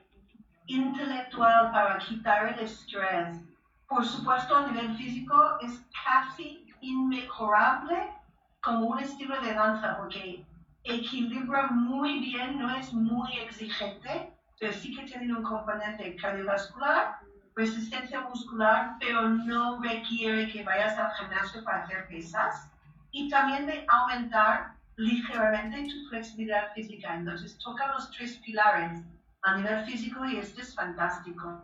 [0.67, 3.43] intelectual para quitar el estrés.
[3.87, 8.13] Por supuesto, a nivel físico es casi inmejorable
[8.61, 10.45] como un estilo de danza porque
[10.83, 17.19] equilibra muy bien, no es muy exigente, pero sí que tiene un componente cardiovascular,
[17.59, 22.71] resistencia muscular, pero no requiere que vayas al gimnasio para hacer pesas
[23.11, 27.15] y también de aumentar ligeramente tu flexibilidad física.
[27.15, 29.03] Entonces toca los tres pilares
[29.43, 31.61] a nivel físico y este es fantástico.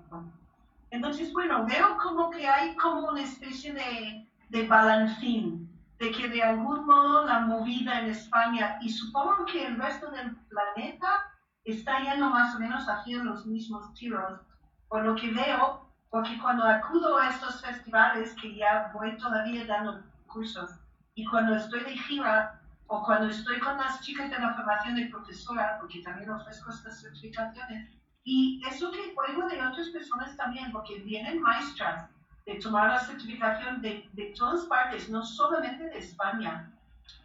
[0.91, 6.43] Entonces, bueno, veo como que hay como una especie de, de balancín, de que de
[6.43, 11.31] algún modo la movida en España y supongo que el resto del planeta
[11.63, 14.41] está yendo más o menos haciendo los mismos tiros,
[14.87, 15.84] por lo que veo,
[16.15, 20.69] porque cuando acudo a estos festivales, que ya voy todavía dando cursos,
[21.13, 25.07] y cuando estoy de gira, o cuando estoy con las chicas de la formación de
[25.07, 27.89] profesora, porque también ofrezco estas certificaciones,
[28.23, 32.09] y eso que oigo de otras personas también, porque vienen maestras
[32.45, 36.71] de tomar la certificación de, de todas partes, no solamente de España,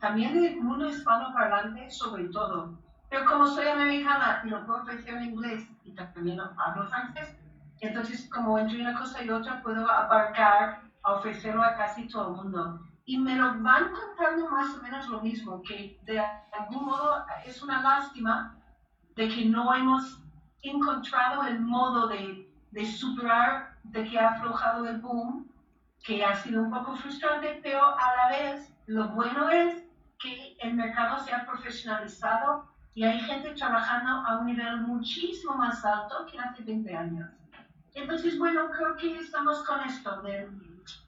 [0.00, 2.76] también del mundo hispanoparlante sobre todo.
[3.08, 7.39] Pero como soy americana y lo puedo ofrecer en inglés y también hablo francés,
[7.80, 12.80] entonces como entre una cosa y otra puedo abarcar ofrecerlo a casi todo el mundo
[13.10, 17.60] y me lo van contando más o menos lo mismo, que de algún modo es
[17.60, 18.56] una lástima
[19.16, 20.22] de que no hemos
[20.62, 25.50] encontrado el modo de, de superar de que ha aflojado el boom,
[26.04, 29.84] que ha sido un poco frustrante, pero a la vez lo bueno es
[30.20, 35.84] que el mercado se ha profesionalizado y hay gente trabajando a un nivel muchísimo más
[35.84, 37.39] alto que hace 20 años.
[37.94, 40.48] Entonces, bueno, creo que estamos con esto, de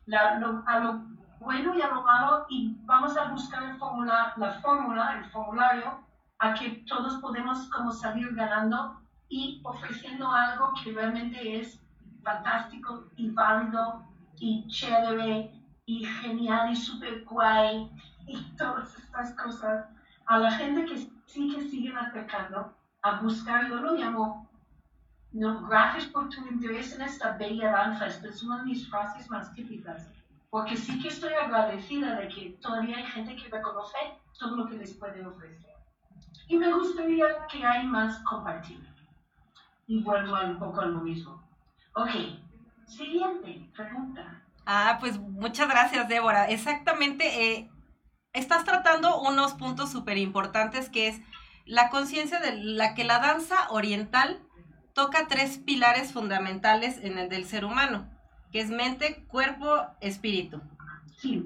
[0.06, 1.04] la, a lo
[1.40, 6.00] bueno y a lo malo y vamos a buscar el formula, la fórmula, el formulario,
[6.38, 11.80] a que todos podemos como salir ganando y ofreciendo algo que realmente es
[12.22, 14.04] fantástico y válido
[14.38, 15.52] y chévere
[15.86, 17.90] y genial y super guay
[18.26, 19.86] y todas estas cosas.
[20.26, 24.48] A la gente que sí que siguen atacando a buscar, yo lo llamo,
[25.32, 29.30] no, gracias por tu interés en esta bella danza, esta es una de mis frases
[29.30, 30.08] más típicas
[30.52, 33.96] porque sí que estoy agradecida de que todavía hay gente que reconoce
[34.38, 35.74] todo lo que les puede ofrecer.
[36.46, 38.86] Y me gustaría que hay más compartir.
[39.86, 41.42] Y vuelvo un poco a lo mismo.
[41.94, 42.10] Ok,
[42.84, 44.42] siguiente pregunta.
[44.66, 46.44] Ah, pues muchas gracias, Débora.
[46.50, 47.70] Exactamente, eh,
[48.34, 51.22] estás tratando unos puntos súper importantes que es
[51.64, 54.38] la conciencia de la que la danza oriental
[54.94, 58.09] toca tres pilares fundamentales en el del ser humano
[58.52, 60.61] que es mente, cuerpo, espíritu.
[61.18, 61.42] Sí.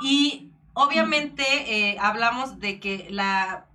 [0.00, 1.44] Y obviamente
[1.90, 3.66] eh, hablamos de que la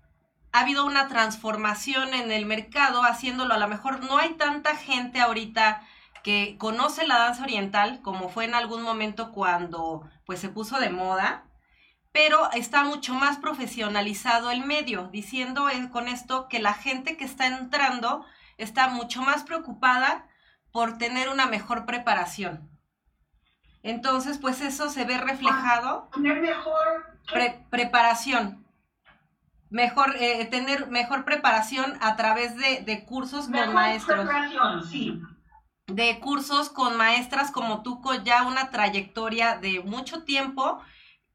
[0.52, 5.20] ha habido una transformación en el mercado, haciéndolo a lo mejor no hay tanta gente
[5.20, 5.82] ahorita
[6.24, 10.90] que conoce la danza oriental como fue en algún momento cuando pues se puso de
[10.90, 11.46] moda,
[12.12, 17.48] pero está mucho más profesionalizado el medio, diciendo con esto que la gente que está
[17.48, 18.24] entrando
[18.58, 20.28] está mucho más preocupada
[20.72, 22.70] por tener una mejor preparación.
[23.84, 26.10] Entonces, pues eso se ve reflejado.
[26.14, 27.20] Tener mejor
[27.70, 28.66] preparación.
[29.70, 34.26] Mejor, eh, tener mejor preparación a través de, cursos con maestros.
[34.26, 35.22] Preparación, sí.
[35.88, 40.82] De cursos con maestras como tú, con ya una trayectoria de mucho tiempo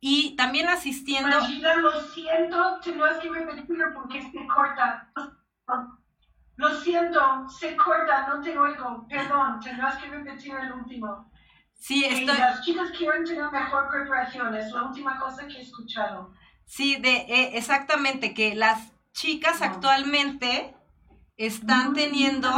[0.00, 1.36] y también asistiendo.
[1.38, 5.12] lo siento, tendrás que repetirlo porque se corta.
[6.58, 9.06] Lo siento, se corta, no te oigo.
[9.08, 11.30] Perdón, tendrás que repetir el último.
[11.72, 12.36] Sí, estoy...
[12.36, 16.34] las chicas quieren tener mejor preparación, es la última cosa que he escuchado.
[16.64, 20.74] Sí, de, eh, exactamente, que las chicas actualmente
[21.36, 22.50] están teniendo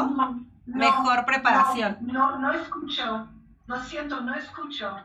[0.65, 1.99] mejor preparación.
[2.01, 3.29] No, no, escucho.
[3.67, 4.97] Lo siento, no escucho.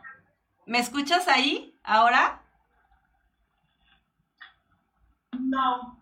[0.65, 2.41] ¿Me escuchas ahí ahora?
[5.37, 6.01] No.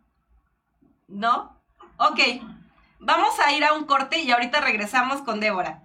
[1.08, 1.60] ¿No?
[1.98, 2.20] Ok.
[3.06, 5.83] Vamos a ir a un corte y ahorita regresamos con Débora.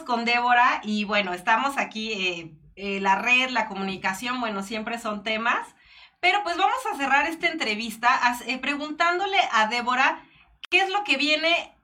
[0.00, 5.22] Con Débora y bueno, estamos aquí, eh, eh, la red, la comunicación, bueno, siempre son
[5.22, 5.74] temas,
[6.20, 8.08] pero pues vamos a cerrar esta entrevista
[8.46, 10.22] eh, preguntándole a Débora
[10.70, 11.76] qué es lo que viene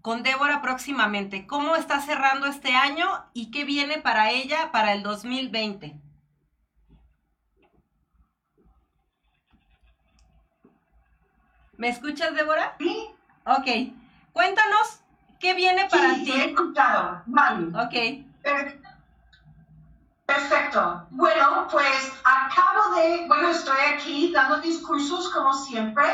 [0.00, 5.04] con Débora próximamente, cómo está cerrando este año y qué viene para ella para el
[5.04, 5.94] 2020.
[11.76, 12.76] ¿Me escuchas, Débora?
[12.78, 13.08] Sí.
[13.44, 13.92] Ok.
[14.32, 15.01] Cuéntanos
[15.42, 16.32] qué viene para sí, ti.
[16.32, 17.20] he escuchado.
[17.26, 17.66] Vale.
[17.76, 18.24] Ok.
[20.24, 21.06] Perfecto.
[21.10, 26.06] Bueno, pues acabo de, bueno, estoy aquí dando discursos como siempre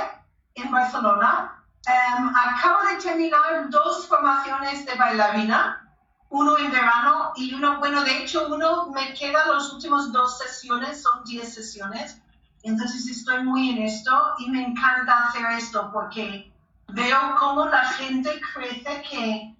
[0.54, 1.62] en Barcelona.
[1.86, 5.86] Em, acabo de terminar dos formaciones de bailarina,
[6.30, 11.02] uno en verano y uno, bueno, de hecho uno me queda las últimas dos sesiones,
[11.02, 12.20] son 10 sesiones.
[12.62, 16.52] Entonces estoy muy en esto y me encanta hacer esto porque
[16.88, 19.56] veo cómo la gente crece que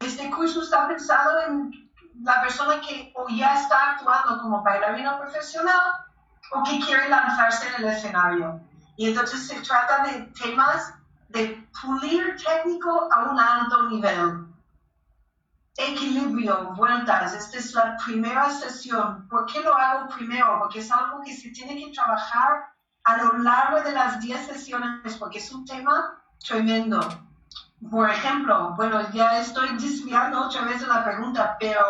[0.00, 1.90] este curso está pensado en
[2.22, 5.80] la persona que o ya está actuando como bailarina profesional
[6.52, 8.60] o que quiere lanzarse en el escenario.
[8.96, 10.94] Y entonces se trata de temas
[11.28, 14.46] de pulir técnico a un alto nivel.
[15.76, 19.28] Equilibrio, vueltas, esta es la primera sesión.
[19.28, 20.58] ¿Por qué lo hago primero?
[20.60, 22.72] Porque es algo que se tiene que trabajar
[23.04, 27.00] a lo largo de las 10 sesiones, porque es un tema tremendo.
[27.90, 31.80] Por ejemplo, bueno, ya estoy desviando otra vez de la pregunta, pero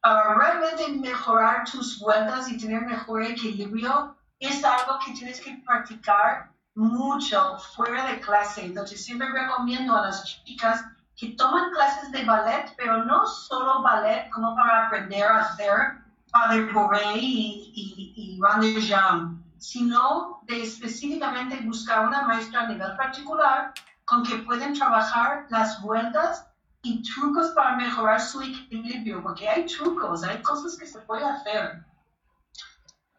[0.00, 6.50] para realmente mejorar tus vueltas y tener mejor equilibrio, es algo que tienes que practicar
[6.74, 8.66] mucho fuera de clase.
[8.66, 10.84] Entonces, siempre recomiendo a las chicas
[11.16, 16.02] que toman clases de ballet, pero no solo ballet como para aprender a hacer
[16.32, 16.68] pas de
[17.14, 23.72] y, y, y jam, sino de específicamente buscar una maestra a nivel particular
[24.04, 26.46] con que pueden trabajar las vueltas
[26.82, 31.84] y trucos para mejorar su equilibrio, porque hay trucos, hay cosas que se puede hacer.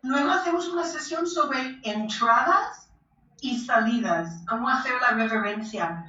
[0.03, 2.89] Luego hacemos una sesión sobre entradas
[3.41, 6.05] y salidas, cómo hacer la reverencia,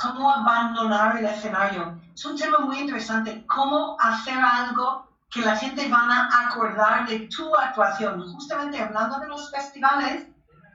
[0.00, 2.00] cómo abandonar el escenario.
[2.14, 7.28] Es un tema muy interesante, cómo hacer algo que la gente van a acordar de
[7.28, 8.20] tu actuación.
[8.32, 10.26] Justamente hablando de los festivales,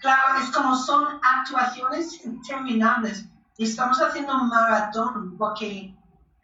[0.01, 3.25] claro, es como son actuaciones interminables.
[3.57, 5.95] Estamos haciendo un maratón porque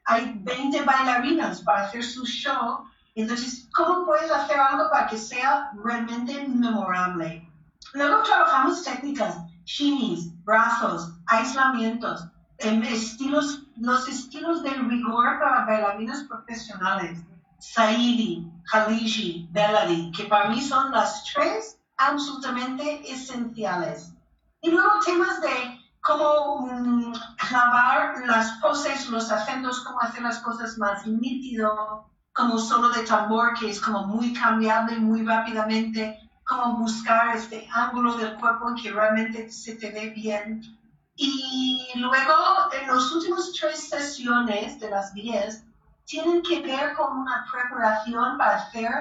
[0.05, 2.86] hay 20 bailarinas para hacer su show.
[3.16, 7.47] Entonces, ¿cómo puedes hacer algo para que sea realmente memorable?
[7.93, 9.36] Luego trabajamos técnicas,
[9.66, 12.26] shimmies, brazos, aislamientos,
[12.57, 17.20] estilos, los estilos de rigor para bailarinas profesionales,
[17.59, 24.14] Saidi, Khaliji, Bellady, que para mí son las tres absolutamente esenciales.
[24.62, 30.78] Y luego temas de cómo um, clavar las poses, los acentos, cómo hacer las cosas
[30.78, 37.36] más nítido, como solo de tambor, que es como muy cambiable muy rápidamente, cómo buscar
[37.36, 40.62] este ángulo del cuerpo que realmente se te ve bien.
[41.16, 42.34] Y luego,
[42.74, 45.66] en los últimos tres sesiones de las 10,
[46.06, 48.91] tienen que ver con una preparación para hacer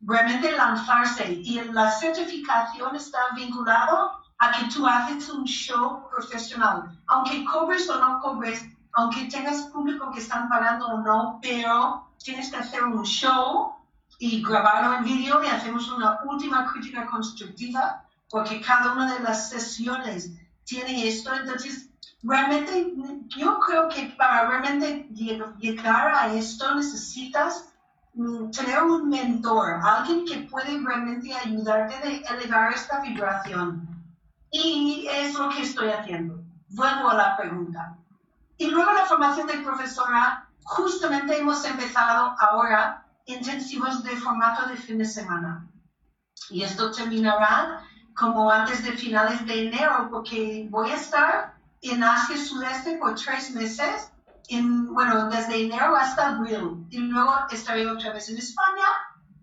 [0.00, 1.32] realmente lanzarse.
[1.32, 6.96] Y la certificación está vinculado a que tú haces un show profesional.
[7.08, 8.64] Aunque cobres o no cobres,
[8.94, 13.74] aunque tengas público que están pagando o no, pero tienes que hacer un show
[14.18, 19.48] y grabarlo en vídeo y hacemos una última crítica constructiva porque cada una de las
[19.48, 20.32] sesiones
[20.64, 21.34] tiene esto.
[21.34, 21.88] Entonces,
[22.22, 22.92] realmente
[23.36, 27.72] yo creo que para realmente llegar a esto necesitas
[28.14, 33.97] mm, tener un mentor, alguien que puede realmente ayudarte a elevar esta vibración.
[34.50, 36.42] Y es lo que estoy haciendo.
[36.70, 37.96] Vuelvo a la pregunta.
[38.56, 44.98] Y luego la formación de profesora, justamente hemos empezado ahora intensivos de formato de fin
[44.98, 45.68] de semana.
[46.50, 47.82] Y esto terminará
[48.14, 53.52] como antes de finales de enero, porque voy a estar en Asia Sudeste por tres
[53.54, 54.10] meses,
[54.48, 56.86] en, bueno, desde enero hasta abril.
[56.90, 58.86] Y luego estaré otra vez en España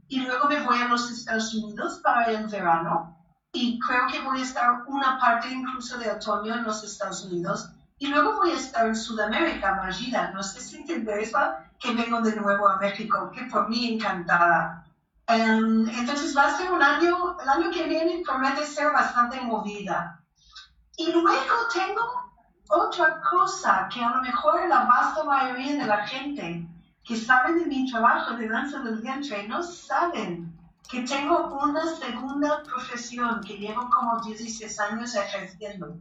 [0.07, 3.14] y luego me voy a los Estados Unidos para el verano.
[3.55, 7.69] Y creo que voy a estar una parte incluso de otoño en los Estados Unidos.
[7.97, 10.31] Y luego voy a estar en Sudamérica, Magida.
[10.31, 14.85] No sé si te interesa que vengo de nuevo a México, que por mí encantada.
[15.29, 20.21] Um, entonces va a ser un año, el año que viene promete ser bastante movida.
[20.97, 22.33] Y luego tengo
[22.67, 26.67] otra cosa que a lo mejor la vasta mayoría de la gente
[27.05, 30.54] que sabe de mi trabajo de danza del vientre no saben
[30.89, 35.99] que tengo una segunda profesión que llevo como 16 años ejerciendo.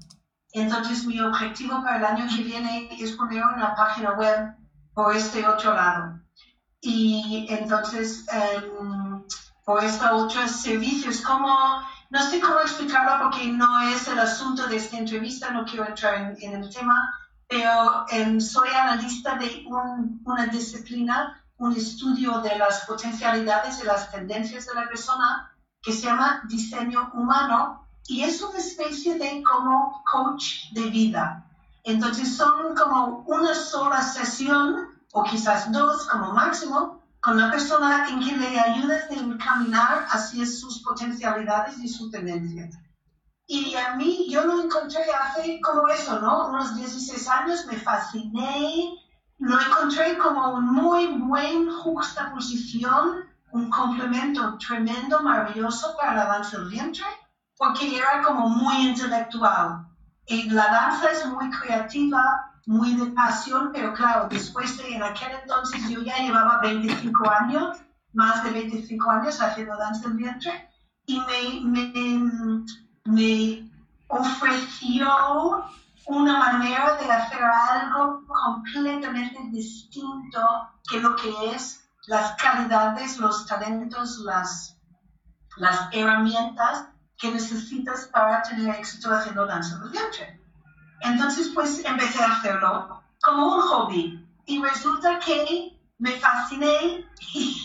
[0.53, 4.55] Entonces mi objetivo para el año que viene es poner una página web
[4.95, 6.21] por este otro lado.
[6.87, 9.25] y entonces em,
[9.65, 11.49] por estos otros servicios, como,
[12.11, 16.37] no sé cómo explicarlo porque no es el asunto de esta entrevista, no quiero entrar
[16.39, 16.95] en, el tema,
[17.49, 19.65] pero em, soy analista de
[20.25, 25.51] una disciplina, un estudio de las potencialidades y las tendencias de la persona
[25.83, 31.47] que se llama diseño humano y es una especie de como coach de vida.
[31.85, 38.21] Entonces son como una sola sesión o quizás dos como máximo con la persona en
[38.21, 42.75] que le ayudas a encaminar hacia sus potencialidades y sus tendencias.
[43.47, 46.49] Y a mí yo lo encontré hace como eso, ¿no?
[46.49, 48.95] Unos 16 años, me fasciné,
[49.45, 56.71] lo encontré como un muy buen juxtaposición, un complemento tremendo, maravilloso para la danza del
[56.71, 57.05] vientre,
[57.59, 59.87] porque era como muy intelectual.
[60.27, 65.33] Y la danza es muy creativa, muy de pasión, pero claro, después de en aquel
[65.43, 67.77] entonces yo ya llevaba 25 años,
[68.15, 70.71] más de 25 años haciendo danza del vientre,
[71.05, 72.65] y me, me,
[73.05, 73.71] me
[74.09, 75.67] ofreció
[76.07, 80.41] una manera de hacer algo completamente distinto
[80.91, 84.77] que lo que es las calidades, los talentos, las,
[85.93, 90.41] herramientas que necesitas para tener éxito haciendo danza del vientre.
[91.03, 94.29] Entonces, pues empecé a hacerlo como un hobby.
[94.47, 97.57] Y resulta que me fasciné y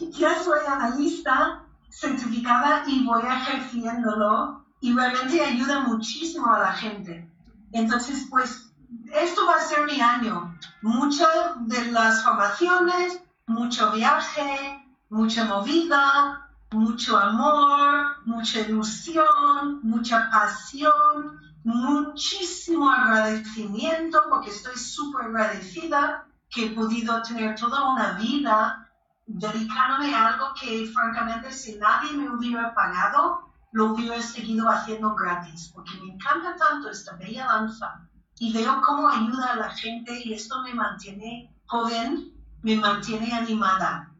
[0.10, 7.30] ya soy analista certificada y voy ejerciéndolo y realmente ayuda muchísimo a la gente.
[7.72, 8.67] Entonces, pues
[9.12, 10.58] esto va a ser mi año.
[10.82, 11.28] Muchas
[11.66, 24.22] de las formaciones, mucho viaje, mucha movida, mucho amor, mucha ilusión, mucha pasión muchísimo agradecimiento
[24.30, 28.90] porque estoy súper agradecida que he podido tener toda una vida
[29.26, 35.70] dedicándome a algo que francamente si nadie me hubiera pagado, lo hubiera seguido haciendo gratis,
[35.74, 38.07] porque me encanta tanto esta bella danza
[38.40, 42.32] y veo cómo ayuda a la gente y esto me mantiene joven,
[42.62, 44.12] me mantiene animada.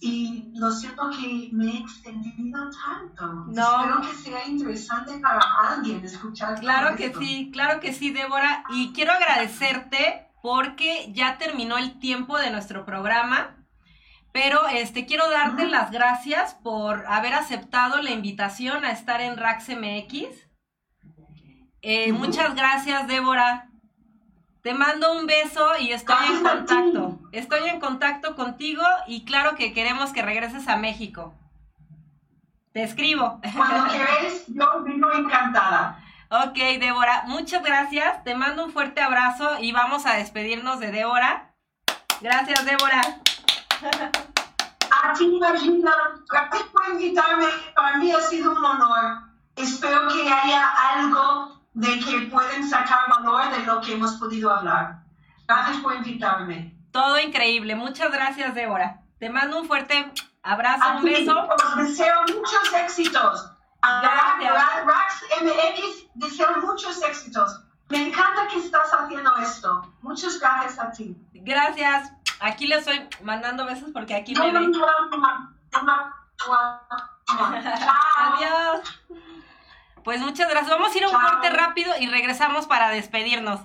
[0.00, 3.26] Y lo siento que me he extendido tanto.
[3.48, 3.80] No.
[3.80, 6.60] Espero que sea interesante para alguien escuchar.
[6.60, 8.62] Claro que sí, claro que sí, Débora.
[8.70, 13.56] Y quiero agradecerte porque ya terminó el tiempo de nuestro programa.
[14.32, 19.68] Pero este quiero darte las gracias por haber aceptado la invitación a estar en Rax
[19.70, 20.47] MX.
[21.90, 23.70] Eh, muchas gracias, Débora.
[24.62, 27.18] Te mando un beso y estoy en contacto.
[27.32, 31.32] Estoy en contacto contigo y claro que queremos que regreses a México.
[32.74, 33.40] Te escribo.
[33.56, 35.98] Cuando quieres, yo vivo encantada.
[36.28, 38.22] Ok, Débora, muchas gracias.
[38.22, 41.54] Te mando un fuerte abrazo y vamos a despedirnos de Débora.
[42.20, 43.00] Gracias, Débora.
[44.90, 45.94] A ti, Margina,
[46.28, 47.46] gracias por invitarme.
[47.74, 49.22] Para mí ha sido un honor.
[49.56, 54.98] Espero que haya algo de que pueden sacar valor de lo que hemos podido hablar.
[55.46, 56.76] Gracias por invitarme.
[56.90, 57.76] Todo increíble.
[57.76, 59.00] Muchas gracias, Débora.
[59.20, 60.12] Te mando un fuerte
[60.42, 61.48] abrazo, un beso.
[61.48, 63.52] Os deseo muchos éxitos.
[63.80, 64.84] Gracias.
[64.84, 67.60] Rax MX deseo muchos éxitos.
[67.90, 69.94] Me encanta que estás haciendo esto.
[70.02, 71.16] Muchas gracias a ti.
[71.32, 72.12] Gracias.
[72.40, 74.58] Aquí le estoy mandando besos porque aquí me ve.
[78.16, 78.80] Adiós.
[80.08, 80.70] Pues muchas gracias.
[80.70, 83.60] Vamos a ir a un corte rápido y regresamos para despedirnos.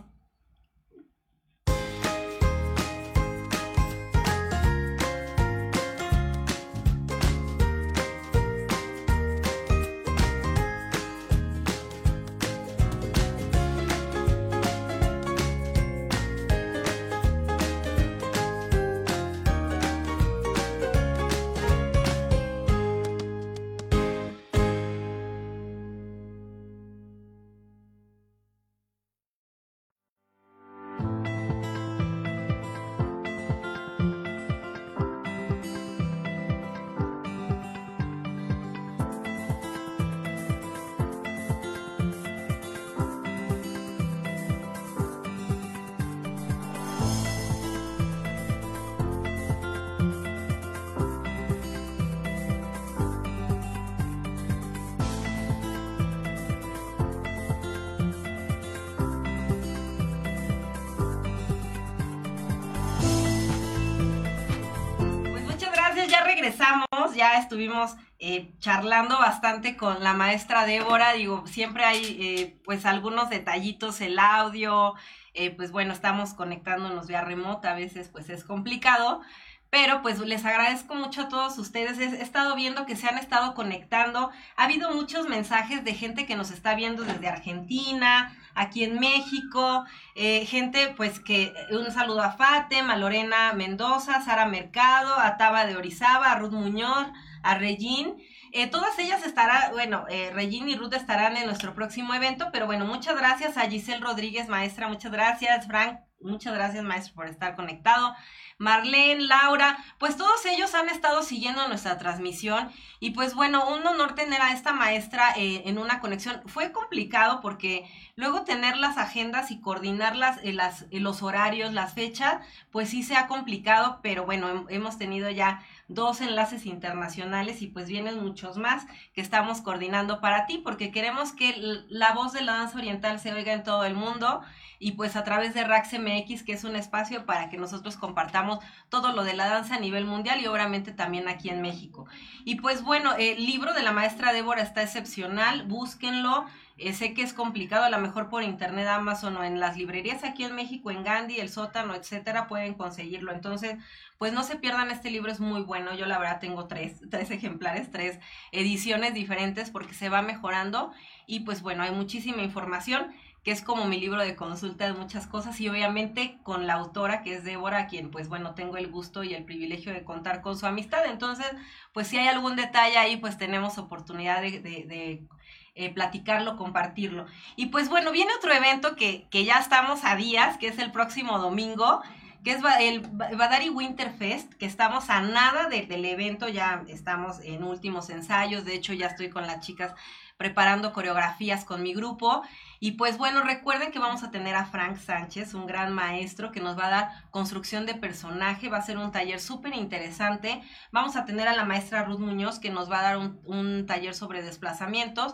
[67.53, 74.01] Estuvimos eh, charlando bastante con la maestra Débora, digo, siempre hay eh, pues algunos detallitos,
[74.01, 74.95] el audio,
[75.35, 79.21] eh, pues bueno, estamos conectándonos vía remota, a veces pues es complicado,
[79.69, 81.99] pero pues les agradezco mucho a todos ustedes.
[81.99, 84.31] He, estado viendo que se han estado conectando.
[84.55, 89.85] Ha habido muchos mensajes de gente que nos está viendo desde Argentina, aquí en México,
[90.15, 95.65] eh, gente pues que un saludo a Fatem, a Lorena Mendoza, Sara Mercado, a Taba
[95.65, 97.07] de Orizaba, a Ruth Muñoz,
[97.41, 98.15] a Regín.
[98.51, 102.67] Eh, todas ellas estarán, bueno, eh, Regine y Ruth estarán en nuestro próximo evento, pero
[102.67, 107.55] bueno, muchas gracias a Giselle Rodríguez, maestra, muchas gracias, Frank, muchas gracias, maestro, por estar
[107.55, 108.15] conectado.
[108.59, 114.15] Marlene, Laura, pues todos ellos han estado siguiendo nuestra transmisión y pues bueno, un honor
[114.15, 116.41] tener a esta maestra eh, en una conexión.
[116.45, 117.85] Fue complicado porque
[118.15, 120.02] luego tener las agendas y coordinarlas,
[120.43, 124.97] eh, las, eh, los horarios, las fechas, pues sí se ha complicado, pero bueno, hemos
[124.97, 130.57] tenido ya dos enlaces internacionales y pues vienen muchos más que estamos coordinando para ti
[130.57, 131.55] porque queremos que
[131.89, 134.41] la voz de la danza oriental se oiga en todo el mundo
[134.79, 138.59] y pues a través de Rax MX, que es un espacio para que nosotros compartamos
[138.89, 142.05] todo lo de la danza a nivel mundial y obviamente también aquí en México.
[142.43, 146.45] Y pues bueno, el libro de la maestra Débora está excepcional, búsquenlo.
[146.77, 150.23] Eh, sé que es complicado, a lo mejor por internet, Amazon o en las librerías
[150.23, 153.31] aquí en México, en Gandhi, el sótano, etcétera, pueden conseguirlo.
[153.31, 153.77] Entonces,
[154.17, 155.93] pues no se pierdan, este libro es muy bueno.
[155.95, 158.19] Yo la verdad tengo tres, tres ejemplares, tres
[158.51, 160.91] ediciones diferentes porque se va mejorando
[161.27, 163.13] y pues bueno, hay muchísima información
[163.43, 167.23] que es como mi libro de consulta de muchas cosas y obviamente con la autora
[167.23, 170.57] que es Débora, quien pues bueno, tengo el gusto y el privilegio de contar con
[170.57, 171.05] su amistad.
[171.05, 171.51] Entonces,
[171.91, 175.27] pues si hay algún detalle ahí, pues tenemos oportunidad de,
[175.75, 177.25] eh, platicarlo, compartirlo.
[177.55, 180.91] Y pues bueno, viene otro evento que, que ya estamos a días, que es el
[180.91, 182.01] próximo domingo
[182.43, 188.09] que es el Badari Winterfest, que estamos a nada del evento, ya estamos en últimos
[188.09, 189.93] ensayos, de hecho ya estoy con las chicas
[190.37, 192.43] preparando coreografías con mi grupo.
[192.79, 196.59] Y pues bueno, recuerden que vamos a tener a Frank Sánchez, un gran maestro que
[196.59, 200.61] nos va a dar construcción de personaje, va a ser un taller súper interesante.
[200.91, 204.13] Vamos a tener a la maestra Ruth Muñoz que nos va a dar un, taller
[204.13, 205.33] sobre desplazamientos.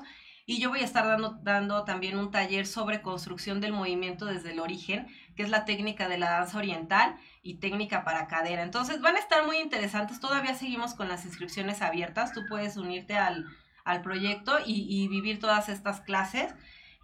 [0.50, 1.06] Y yo voy a estar
[1.43, 6.10] dando, también un taller sobre construcción del movimiento desde el origen, que es la técnica
[6.10, 8.64] de la danza oriental y técnica para cadera.
[8.64, 10.20] Entonces van a estar muy interesantes.
[10.20, 12.34] Todavía seguimos con las inscripciones abiertas.
[12.34, 13.45] Tú puedes unirte al,
[13.84, 16.56] al proyecto y, vivir todas estas clases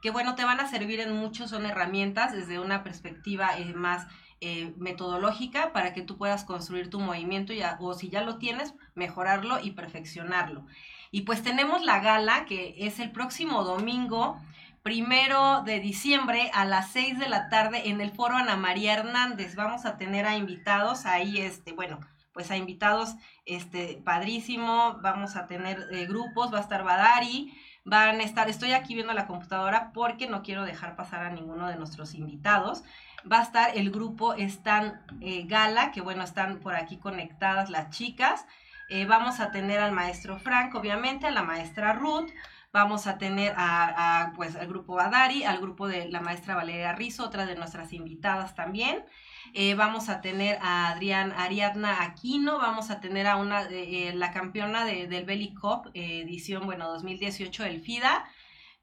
[0.02, 4.08] que bueno, te van a servir en mucho, son herramientas desde una perspectiva eh, más
[4.41, 8.74] eh, metodológica para que tú puedas construir tu movimiento ya, o si ya lo tienes,
[8.96, 10.66] mejorarlo y perfeccionarlo.
[11.12, 14.39] Y pues tenemos la gala que es el próximo domingo,
[14.84, 19.56] primero de diciembre a las 6 de la tarde en el foro Ana María Hernández.
[19.56, 21.99] Vamos a tener a invitados ahí, este, bueno,
[22.36, 28.20] pues a invitados, este, padrísimo, vamos a tener eh, grupos, va a estar Badari, van
[28.20, 31.78] a estar, estoy aquí viendo la computadora porque no quiero dejar pasar a ninguno de
[31.78, 32.84] nuestros invitados,
[33.32, 37.89] va a estar el grupo Stan eh, Gala, que bueno, están por aquí conectadas las
[37.89, 38.45] chicas,
[38.89, 42.29] eh, vamos a tener al maestro Frank, obviamente, a la maestra Ruth,
[42.71, 47.23] vamos a tener a, pues, al grupo Badari, al grupo de la maestra Valeria Rizzo,
[47.23, 49.05] otra de nuestras invitadas también,
[49.53, 54.31] eh, vamos a tener a Adrián Ariadna Aquino, vamos a tener a una, eh, la
[54.31, 58.25] campeona del Belly Cup, eh, edición, bueno, 2018 del FIDA,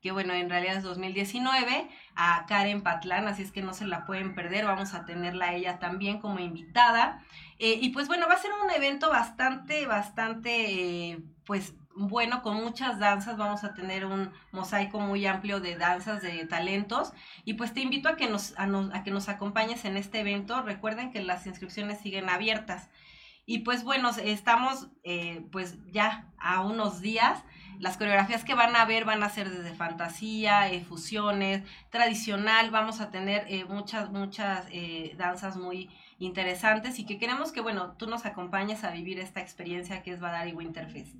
[0.00, 4.04] que bueno, en realidad es 2019, a Karen Patlán, así es que no se la
[4.04, 7.22] pueden perder, vamos a tenerla a ella también como invitada.
[7.58, 13.36] y pues bueno, va a ser un evento bastante, bastante, pues bueno, con muchas danzas,
[13.36, 17.12] vamos a tener un mosaico muy amplio de danzas, de talentos,
[17.44, 20.62] y pues te invito a que nos, a, que nos acompañes en este evento.
[20.62, 22.88] Recuerden que las inscripciones siguen abiertas.
[23.44, 27.42] Y pues bueno, estamos eh, pues ya a unos días.
[27.78, 32.70] Las coreografías que van a ver van a ser desde fantasía, eh, fusiones, tradicional.
[32.70, 34.66] Vamos a tener eh, muchas, muchas
[35.16, 40.02] danzas muy interesantes y que queremos que, bueno, tú nos acompañes a vivir esta experiencia
[40.02, 41.16] que es Badari Winterfest.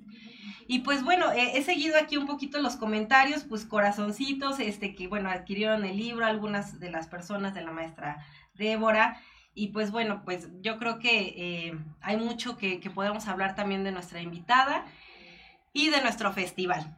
[0.67, 5.29] Y pues bueno, he seguido aquí un poquito los comentarios, pues corazoncitos, este que bueno,
[5.29, 8.25] adquirieron el libro algunas de las personas de la maestra
[8.55, 9.19] Débora.
[9.55, 13.83] Y pues bueno, pues yo creo que eh, hay mucho que, que podemos hablar también
[13.83, 14.85] de nuestra invitada
[15.73, 16.95] y de nuestro festival.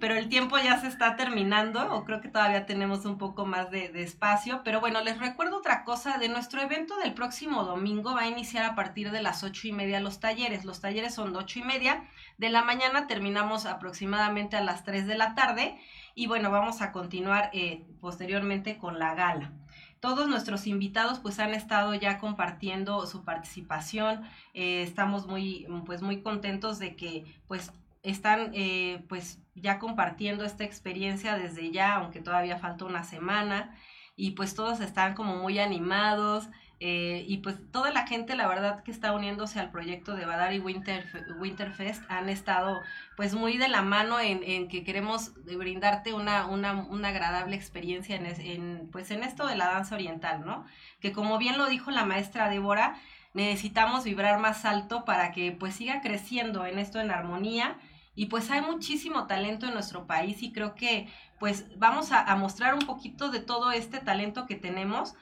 [0.00, 3.70] Pero el tiempo ya se está terminando, o creo que todavía tenemos un poco más
[3.70, 8.22] de, espacio, pero bueno, les recuerdo otra cosa, de nuestro evento del próximo domingo va
[8.22, 11.38] a iniciar a partir de las ocho y media los talleres, los talleres son de
[11.38, 12.04] ocho y media
[12.36, 15.80] de la mañana, terminamos aproximadamente a las tres de la tarde,
[16.14, 19.52] y bueno, vamos a continuar eh, posteriormente con la gala.
[20.00, 24.22] Todos nuestros invitados pues han estado ya compartiendo su participación.
[24.54, 27.72] Eh, estamos muy, pues muy contentos de que pues
[28.02, 33.76] están eh, pues ya compartiendo esta experiencia desde ya, aunque todavía falta una semana,
[34.16, 36.48] y pues todos están como muy animados,
[36.80, 40.60] Eh, y pues toda la gente, la verdad, que está uniéndose al proyecto de Badari
[40.60, 41.04] Winter,
[41.40, 42.80] Winterfest han estado
[43.16, 48.26] pues muy de la mano en, que queremos brindarte una, una, una agradable experiencia en,
[48.26, 50.64] en, pues en esto de la danza oriental, ¿no?
[51.00, 52.94] Que como bien lo dijo la maestra Débora,
[53.34, 57.76] necesitamos vibrar más alto para que pues siga creciendo en esto en armonía
[58.18, 61.06] y pues hay muchísimo talento en nuestro país y creo que
[61.38, 65.14] pues vamos a, mostrar un poquito de todo este talento que tenemos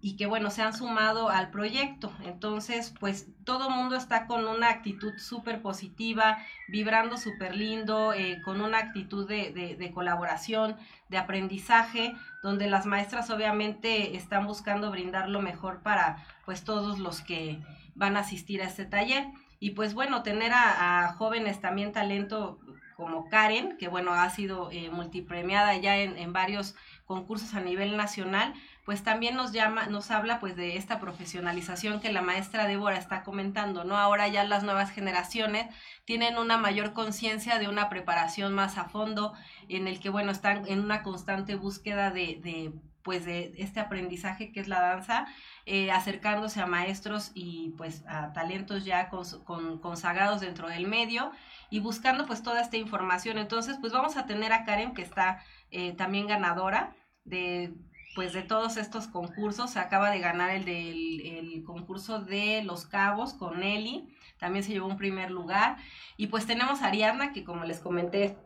[0.00, 2.12] y que bueno, se han sumado al proyecto.
[2.24, 8.60] Entonces, pues todo mundo está con una actitud súper positiva, vibrando súper lindo, eh, con
[8.60, 10.74] una actitud de, de, de, colaboración,
[11.10, 12.12] de aprendizaje,
[12.42, 17.60] donde las maestras obviamente están buscando brindar lo mejor para pues todos los que
[17.94, 19.28] van a asistir a este taller.
[19.62, 22.58] Y pues bueno, tener a, jóvenes también talento
[22.96, 26.74] como Karen, que bueno, ha sido eh, multipremiada ya en, varios
[27.06, 28.54] concursos a nivel nacional,
[28.84, 33.22] pues también nos llama, nos habla pues de esta profesionalización que la maestra Débora está
[33.22, 33.96] comentando, ¿no?
[33.96, 35.72] Ahora ya las nuevas generaciones
[36.06, 39.32] tienen una mayor conciencia de una preparación más a fondo,
[39.68, 42.72] en el que, bueno, están en una constante búsqueda de
[43.02, 45.26] pues de este aprendizaje que es la danza,
[45.66, 51.32] eh, acercándose a maestros y pues a talentos ya con, consagrados dentro del medio
[51.70, 53.38] y buscando pues toda esta información.
[53.38, 56.94] Entonces pues vamos a tener a Karen que está eh, también ganadora
[57.24, 57.74] de
[58.14, 59.70] pues de todos estos concursos.
[59.70, 64.08] Se acaba de ganar el del el concurso de Los Cabos con Nelly.
[64.38, 65.76] También se llevó un primer lugar.
[66.16, 68.36] Y pues tenemos a Ariadna, que como les comenté,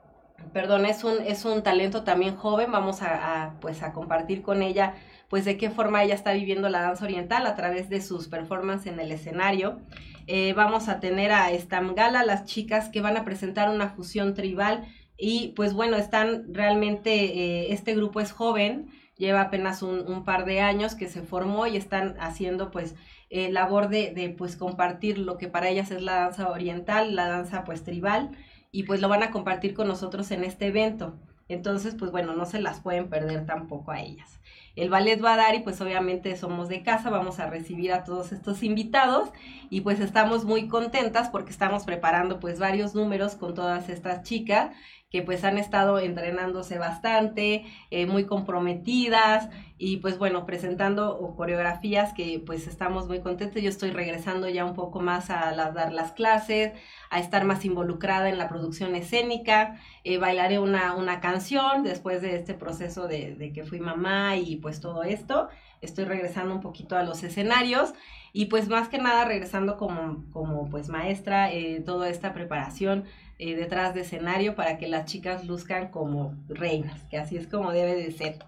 [0.52, 2.72] perdón, es un, es un talento también joven.
[2.72, 4.94] Vamos a, pues a compartir con ella
[5.28, 8.92] pues de qué forma ella está viviendo la danza oriental a través de sus performances
[8.92, 9.80] en el escenario.
[10.26, 14.86] Eh, vamos a tener a Stamgala, las chicas que van a presentar una fusión tribal
[15.16, 20.60] y pues bueno, están realmente, eh, este grupo es joven, lleva apenas un, par de
[20.60, 22.94] años que se formó y están haciendo pues
[23.30, 27.28] eh, labor de, de, pues compartir lo que para ellas es la danza oriental, la
[27.28, 28.30] danza pues tribal
[28.76, 31.14] y pues lo van a compartir con nosotros en este evento.
[31.48, 34.38] Entonces pues bueno, no se las pueden perder tampoco a ellas.
[34.74, 38.04] El ballet va a dar y pues obviamente somos de casa, vamos a recibir a
[38.04, 39.30] todos estos invitados
[39.70, 44.72] y pues estamos muy contentas porque estamos preparando pues varios números con todas estas chicas
[45.10, 49.48] que pues han estado entrenándose bastante, eh, muy comprometidas
[49.78, 53.62] y pues bueno, presentando coreografías que pues estamos muy contentos.
[53.62, 56.72] Yo estoy regresando ya un poco más a dar las clases,
[57.10, 62.34] a estar más involucrada en la producción escénica, eh, bailaré una, una canción después de
[62.36, 65.48] este proceso de, de que fui mamá y pues todo esto.
[65.82, 67.92] Estoy regresando un poquito a los escenarios
[68.32, 73.04] y pues más que nada regresando como, como pues maestra, eh, toda esta preparación
[73.38, 77.72] eh, detrás de escenario para que las chicas luzcan como reinas, que así es como
[77.72, 78.38] debe de ser.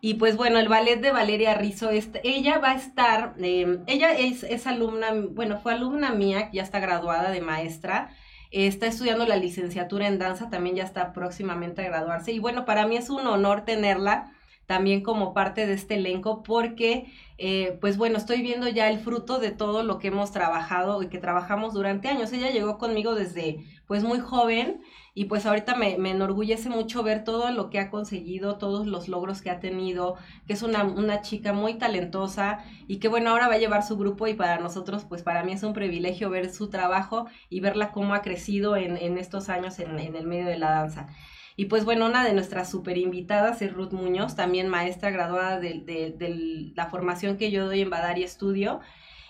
[0.00, 4.12] Y pues bueno, el ballet de Valeria Rizzo, este, ella va a estar, em, ella
[4.12, 8.10] es, es, alumna, bueno, fue alumna mía, ya está graduada de maestra,
[8.50, 12.32] está estudiando la licenciatura en danza, también ya está próximamente a graduarse.
[12.32, 14.32] Y bueno, para mí es un honor tenerla
[14.66, 19.38] también como parte de este elenco porque eh, pues bueno, estoy viendo ya el fruto
[19.40, 22.32] de todo lo que hemos trabajado y que trabajamos durante años.
[22.32, 24.80] Ella llegó conmigo desde pues muy joven
[25.14, 29.08] y pues ahorita me, me, enorgullece mucho ver todo lo que ha conseguido, todos los
[29.08, 33.48] logros que ha tenido, que es una, una, chica muy talentosa y que bueno, ahora
[33.48, 36.50] va a llevar su grupo y para nosotros, pues para mí es un privilegio ver
[36.52, 40.46] su trabajo y verla cómo ha crecido en, en estos años en, en el medio
[40.46, 41.08] de la danza.
[41.56, 45.80] Y pues bueno, una de nuestras super invitadas es Ruth Muñoz, también maestra graduada de,
[45.84, 48.80] de, la formación que yo doy en Badari Estudio.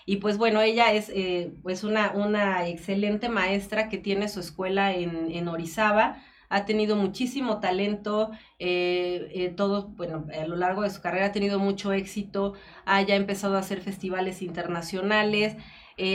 [0.07, 4.93] Y pues bueno, ella es eh, pues una, una excelente maestra que tiene su escuela
[4.93, 6.17] en, en Orizaba,
[6.49, 11.31] ha tenido muchísimo talento, eh, eh, todo, bueno, a lo largo de su carrera ha
[11.31, 12.53] tenido mucho éxito,
[12.85, 15.57] ha ya empezado a hacer festivales internacionales,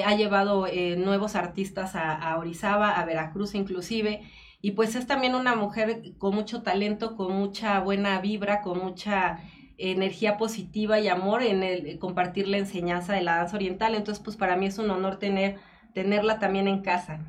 [0.04, 0.66] ha llevado
[0.98, 4.20] nuevos artistas a, a Orizaba, a Veracruz inclusive,
[4.62, 9.40] y pues es también una mujer con mucho talento, con mucha buena vibra, con mucha
[9.78, 13.94] energía positiva y amor en el compartir la enseñanza de la danza oriental.
[13.94, 15.56] Entonces, pues para mí es un honor tener,
[15.94, 17.20] tenerla también en casa.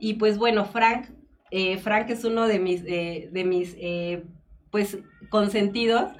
[0.00, 1.06] Y pues bueno, Frank,
[1.52, 4.24] eh, Frank es uno de mis, eh, de mis eh,
[4.70, 4.98] pues
[5.30, 6.10] consentidos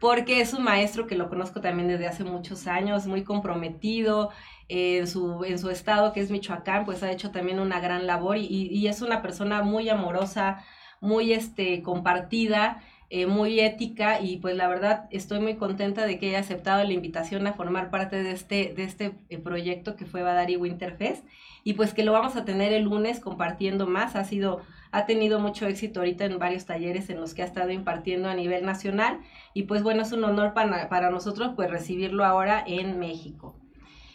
[0.00, 4.30] porque es un maestro que lo conozco también desde hace muchos años, muy comprometido,
[4.68, 8.36] en su, en su estado, que es Michoacán, pues ha hecho también una gran labor
[8.36, 10.64] y, es una persona muy amorosa,
[11.00, 16.28] muy este, compartida, eh, muy ética y pues la verdad estoy muy contenta de que
[16.28, 20.22] haya aceptado la invitación a formar parte de este, de este eh, proyecto que fue
[20.22, 21.24] Badari Winterfest
[21.64, 24.14] y pues que lo vamos a tener el lunes compartiendo más.
[24.14, 24.60] Ha sido
[24.90, 28.34] ha tenido mucho éxito ahorita en varios talleres en los que ha estado impartiendo a
[28.34, 29.20] nivel nacional
[29.54, 33.56] y pues bueno, es un honor para, para nosotros pues recibirlo ahora en México.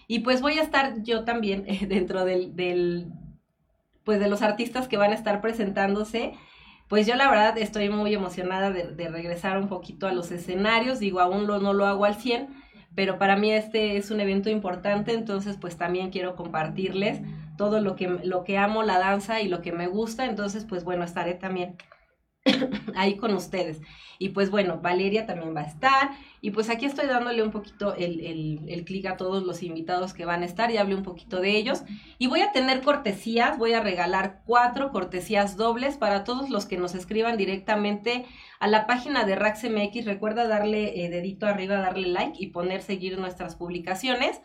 [0.07, 3.07] Y pues voy a estar yo también dentro del, del,
[4.03, 6.33] pues de los artistas que van a estar presentándose.
[6.87, 11.21] Pues yo la verdad estoy muy emocionada de, regresar un poquito a los escenarios, digo,
[11.21, 12.49] aún lo, no lo hago al 100,
[12.93, 17.21] pero para mí este es un evento importante, entonces pues también quiero compartirles
[17.57, 20.83] todo lo que, lo que amo, la danza y lo que me gusta, entonces pues
[20.83, 21.77] bueno, estaré también
[22.95, 23.81] ahí con ustedes.
[24.19, 26.11] Y pues bueno, Valeria también va a estar.
[26.41, 30.13] Y pues aquí estoy dándole un poquito el, el, el clic a todos los invitados
[30.13, 31.83] que van a estar y hablé un poquito de ellos.
[32.17, 36.77] Y voy a tener cortesías, voy a regalar cuatro cortesías dobles para todos los que
[36.77, 38.25] nos escriban directamente
[38.59, 40.05] a la página de RaxMX.
[40.05, 44.41] Recuerda darle eh, dedito arriba, darle like y poner seguir nuestras publicaciones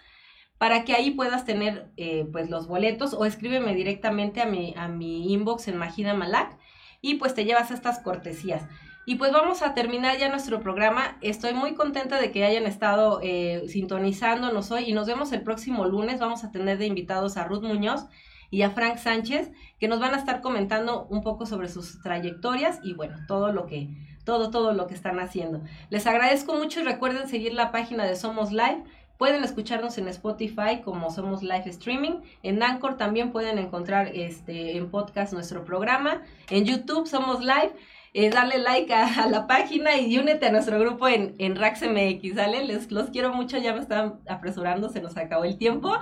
[0.59, 4.88] para que ahí puedas tener eh, pues los boletos o escríbeme directamente a mi, a
[4.88, 6.59] mi inbox en Magina Malak
[7.01, 8.62] y pues te llevas estas cortesías.
[9.07, 11.16] Y pues vamos a terminar ya nuestro programa.
[11.22, 15.86] Estoy muy contenta de que hayan estado eh, sintonizándonos hoy y nos vemos el próximo
[15.86, 16.20] lunes.
[16.20, 18.05] Vamos a tener de invitados a Ruth Muñoz
[18.51, 22.80] y a Frank Sánchez que nos van a estar comentando un poco sobre sus trayectorias
[22.82, 23.88] y bueno, todo lo que
[24.24, 25.62] todo todo lo que están haciendo.
[25.88, 28.84] Les agradezco mucho y recuerden seguir la página de Somos Live
[29.18, 32.20] Pueden escucharnos en Spotify como somos live streaming.
[32.44, 36.22] En Anchor también pueden encontrar este, en podcast nuestro programa.
[36.50, 37.72] En YouTube somos live.
[38.14, 42.64] Eh, dale like a, la página y únete a nuestro grupo en, en RaxMX, ¿sale?
[42.90, 45.92] Los quiero mucho, ya me están apresurando, se nos acabó el tiempo.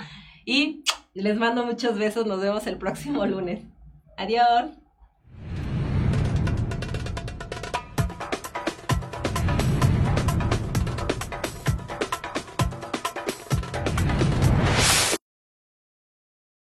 [0.45, 3.65] Y les mando muchos besos, nos vemos el próximo lunes.
[4.17, 4.86] Adiós.